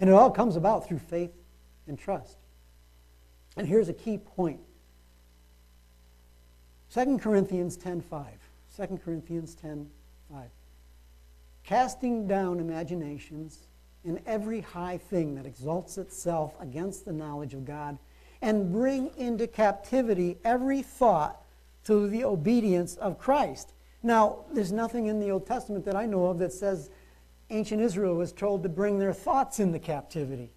And 0.00 0.10
it 0.10 0.12
all 0.12 0.30
comes 0.30 0.56
about 0.56 0.86
through 0.86 0.98
faith 0.98 1.32
and 1.86 1.98
trust. 1.98 2.36
And 3.56 3.66
here's 3.66 3.88
a 3.88 3.94
key 3.94 4.18
point 4.18 4.60
2 6.92 7.18
Corinthians 7.18 7.76
10.5. 7.76 8.26
2 8.76 8.98
Corinthians 9.04 9.56
10.5 9.56 9.86
casting 11.66 12.28
down 12.28 12.60
imaginations 12.60 13.66
and 14.04 14.20
every 14.24 14.60
high 14.60 14.96
thing 14.96 15.34
that 15.34 15.44
exalts 15.44 15.98
itself 15.98 16.54
against 16.60 17.04
the 17.04 17.12
knowledge 17.12 17.54
of 17.54 17.64
God, 17.64 17.98
and 18.40 18.70
bring 18.70 19.10
into 19.16 19.48
captivity 19.48 20.38
every 20.44 20.80
thought 20.80 21.42
to 21.84 22.08
the 22.08 22.22
obedience 22.22 22.94
of 22.96 23.18
Christ. 23.18 23.72
Now, 24.04 24.44
there's 24.52 24.70
nothing 24.70 25.06
in 25.06 25.18
the 25.18 25.30
Old 25.30 25.44
Testament 25.44 25.84
that 25.86 25.96
I 25.96 26.06
know 26.06 26.26
of 26.26 26.38
that 26.38 26.52
says 26.52 26.90
ancient 27.50 27.80
Israel 27.80 28.14
was 28.14 28.32
told 28.32 28.62
to 28.62 28.68
bring 28.68 28.98
their 28.98 29.12
thoughts 29.12 29.60
into 29.60 29.78
captivity. 29.78 30.50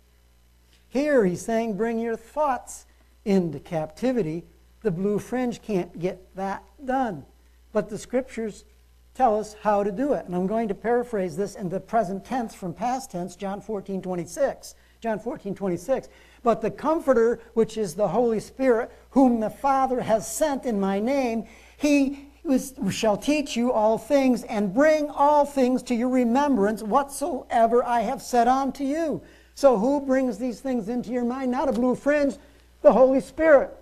Here 0.87 1.25
he's 1.25 1.45
saying, 1.45 1.77
bring 1.77 1.99
your 1.99 2.15
thoughts 2.15 2.85
into 3.25 3.59
captivity. 3.59 4.43
The 4.81 4.91
blue 4.91 5.19
fringe 5.19 5.61
can't 5.61 5.99
get 5.99 6.35
that 6.35 6.63
done. 6.83 7.25
But 7.71 7.89
the 7.89 7.97
scriptures 7.97 8.65
tell 9.13 9.37
us 9.37 9.55
how 9.61 9.83
to 9.83 9.91
do 9.91 10.13
it. 10.13 10.25
And 10.25 10.35
I'm 10.35 10.47
going 10.47 10.67
to 10.69 10.73
paraphrase 10.73 11.35
this 11.37 11.55
in 11.55 11.69
the 11.69 11.79
present 11.79 12.25
tense 12.25 12.55
from 12.55 12.73
past 12.73 13.11
tense, 13.11 13.35
John 13.35 13.61
14, 13.61 14.01
26. 14.01 14.75
John 15.01 15.19
14, 15.19 15.55
26. 15.55 16.09
But 16.41 16.61
the 16.61 16.71
Comforter, 16.71 17.39
which 17.53 17.77
is 17.77 17.95
the 17.95 18.07
Holy 18.07 18.39
Spirit, 18.39 18.91
whom 19.11 19.39
the 19.39 19.49
Father 19.49 20.01
has 20.01 20.29
sent 20.29 20.65
in 20.65 20.79
my 20.79 20.99
name, 20.99 21.45
he 21.77 22.28
who 22.43 22.91
shall 22.91 23.17
teach 23.17 23.55
you 23.55 23.71
all 23.71 23.97
things 23.97 24.43
and 24.43 24.73
bring 24.73 25.09
all 25.09 25.45
things 25.45 25.83
to 25.83 25.95
your 25.95 26.09
remembrance 26.09 26.81
whatsoever 26.81 27.83
I 27.83 28.01
have 28.01 28.21
said 28.21 28.47
unto 28.47 28.83
you. 28.83 29.21
So, 29.55 29.77
who 29.77 30.01
brings 30.01 30.37
these 30.37 30.61
things 30.61 30.89
into 30.89 31.11
your 31.11 31.25
mind? 31.25 31.51
Not 31.51 31.69
a 31.69 31.73
blue 31.73 31.95
fringe, 31.95 32.37
the 32.81 32.93
Holy 32.93 33.21
Spirit. 33.21 33.75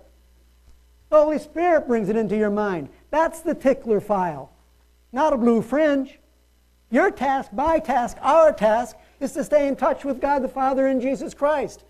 The 1.10 1.16
Holy 1.16 1.38
Spirit 1.38 1.86
brings 1.86 2.08
it 2.08 2.16
into 2.16 2.36
your 2.36 2.50
mind. 2.50 2.88
That's 3.10 3.40
the 3.40 3.54
tickler 3.54 4.00
file, 4.00 4.50
not 5.12 5.32
a 5.32 5.38
blue 5.38 5.62
fringe. 5.62 6.18
Your 6.90 7.10
task, 7.10 7.52
my 7.52 7.78
task, 7.78 8.16
our 8.20 8.52
task 8.52 8.96
is 9.20 9.32
to 9.32 9.44
stay 9.44 9.68
in 9.68 9.76
touch 9.76 10.04
with 10.04 10.20
God 10.20 10.42
the 10.42 10.48
Father 10.48 10.86
and 10.86 11.00
Jesus 11.00 11.34
Christ. 11.34 11.84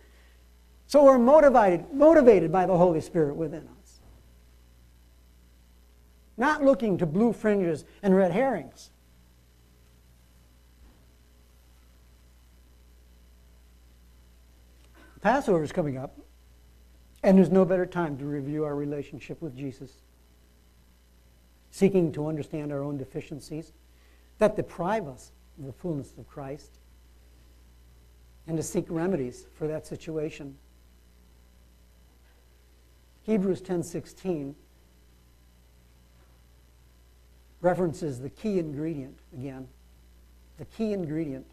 So 0.86 1.04
we're 1.04 1.18
motivated, 1.18 1.92
motivated 1.92 2.50
by 2.50 2.66
the 2.66 2.76
Holy 2.76 3.00
Spirit 3.00 3.36
within 3.36 3.60
us. 3.60 3.77
Not 6.38 6.64
looking 6.64 6.96
to 6.98 7.06
blue 7.06 7.32
fringes 7.32 7.84
and 8.00 8.16
red 8.16 8.30
herrings. 8.30 8.90
Passover 15.20 15.64
is 15.64 15.72
coming 15.72 15.98
up, 15.98 16.16
and 17.24 17.36
there's 17.36 17.50
no 17.50 17.64
better 17.64 17.84
time 17.84 18.16
to 18.18 18.24
review 18.24 18.64
our 18.64 18.76
relationship 18.76 19.42
with 19.42 19.56
Jesus, 19.56 19.92
seeking 21.72 22.12
to 22.12 22.28
understand 22.28 22.72
our 22.72 22.84
own 22.84 22.96
deficiencies 22.96 23.72
that 24.38 24.54
deprive 24.54 25.08
us 25.08 25.32
of 25.58 25.66
the 25.66 25.72
fullness 25.72 26.14
of 26.16 26.28
Christ, 26.28 26.78
and 28.46 28.56
to 28.56 28.62
seek 28.62 28.86
remedies 28.88 29.46
for 29.54 29.66
that 29.66 29.88
situation. 29.88 30.56
Hebrews 33.22 33.60
10:16 33.60 34.54
references 37.60 38.20
the 38.20 38.30
key 38.30 38.58
ingredient 38.58 39.18
again. 39.32 39.68
The 40.58 40.64
key 40.64 40.92
ingredient. 40.92 41.46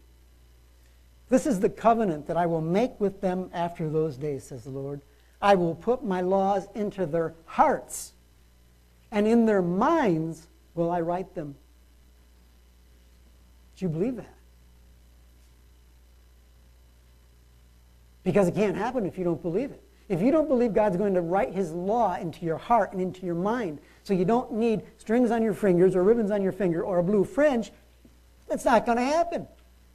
This 1.28 1.46
is 1.46 1.60
the 1.60 1.68
covenant 1.68 2.26
that 2.28 2.36
I 2.36 2.46
will 2.46 2.60
make 2.60 3.00
with 3.00 3.20
them 3.20 3.50
after 3.52 3.90
those 3.90 4.16
days, 4.16 4.44
says 4.44 4.64
the 4.64 4.70
Lord. 4.70 5.00
I 5.42 5.54
will 5.54 5.74
put 5.74 6.04
my 6.04 6.20
laws 6.20 6.68
into 6.74 7.06
their 7.06 7.34
hearts, 7.44 8.12
and 9.10 9.26
in 9.26 9.46
their 9.46 9.62
minds 9.62 10.46
will 10.74 10.90
I 10.90 11.00
write 11.00 11.34
them. 11.34 11.56
Do 13.76 13.84
you 13.84 13.88
believe 13.88 14.16
that? 14.16 14.34
Because 18.22 18.48
it 18.48 18.54
can't 18.54 18.76
happen 18.76 19.06
if 19.06 19.18
you 19.18 19.24
don't 19.24 19.42
believe 19.42 19.70
it. 19.70 19.82
If 20.08 20.22
you 20.22 20.30
don't 20.30 20.48
believe 20.48 20.72
God's 20.72 20.96
going 20.96 21.14
to 21.14 21.20
write 21.20 21.52
his 21.52 21.72
law 21.72 22.16
into 22.16 22.44
your 22.44 22.58
heart 22.58 22.92
and 22.92 23.00
into 23.00 23.26
your 23.26 23.34
mind, 23.34 23.80
so 24.04 24.14
you 24.14 24.24
don't 24.24 24.52
need 24.52 24.82
strings 24.98 25.30
on 25.30 25.42
your 25.42 25.54
fingers 25.54 25.96
or 25.96 26.04
ribbons 26.04 26.30
on 26.30 26.42
your 26.42 26.52
finger 26.52 26.82
or 26.84 26.98
a 26.98 27.02
blue 27.02 27.24
fringe, 27.24 27.72
it's 28.48 28.64
not 28.64 28.86
going 28.86 28.98
to 28.98 29.04
happen. 29.04 29.48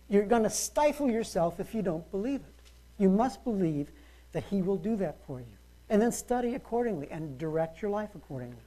You're 0.09 0.25
going 0.25 0.43
to 0.43 0.49
stifle 0.49 1.09
yourself 1.09 1.61
if 1.61 1.73
you 1.73 1.81
don't 1.81 2.09
believe 2.11 2.41
it. 2.41 2.71
You 2.97 3.09
must 3.09 3.43
believe 3.45 3.89
that 4.33 4.43
he 4.43 4.61
will 4.61 4.75
do 4.75 4.97
that 4.97 5.25
for 5.25 5.39
you. 5.39 5.45
And 5.89 6.01
then 6.01 6.11
study 6.11 6.55
accordingly 6.55 7.07
and 7.09 7.37
direct 7.37 7.81
your 7.81 7.91
life 7.91 8.09
accordingly. 8.15 8.57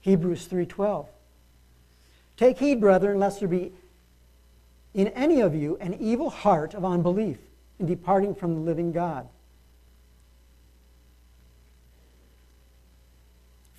Hebrews 0.00 0.46
3:12. 0.46 1.06
Take 2.36 2.58
heed, 2.58 2.80
brethren, 2.80 3.18
lest 3.18 3.40
there 3.40 3.48
be 3.48 3.72
in 4.92 5.08
any 5.08 5.40
of 5.40 5.54
you 5.54 5.76
an 5.78 5.94
evil 5.94 6.28
heart 6.28 6.74
of 6.74 6.84
unbelief 6.84 7.38
in 7.78 7.86
departing 7.86 8.34
from 8.34 8.54
the 8.54 8.60
living 8.60 8.92
God. 8.92 9.28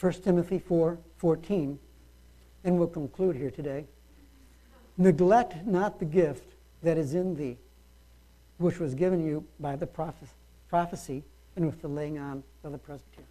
1 0.05 0.13
Timothy 0.21 0.59
4 0.59 0.99
14, 1.17 1.79
and 2.63 2.77
we'll 2.77 2.87
conclude 2.87 3.35
here 3.35 3.49
today. 3.49 3.85
Neglect 4.99 5.65
not 5.65 5.97
the 5.97 6.05
gift 6.05 6.53
that 6.83 6.95
is 6.95 7.15
in 7.15 7.35
thee, 7.35 7.57
which 8.59 8.79
was 8.79 8.93
given 8.93 9.25
you 9.25 9.43
by 9.59 9.75
the 9.75 9.87
prophecy 9.87 11.23
and 11.55 11.65
with 11.65 11.81
the 11.81 11.87
laying 11.87 12.19
on 12.19 12.43
of 12.63 12.71
the 12.71 12.77
presbytery. 12.77 13.25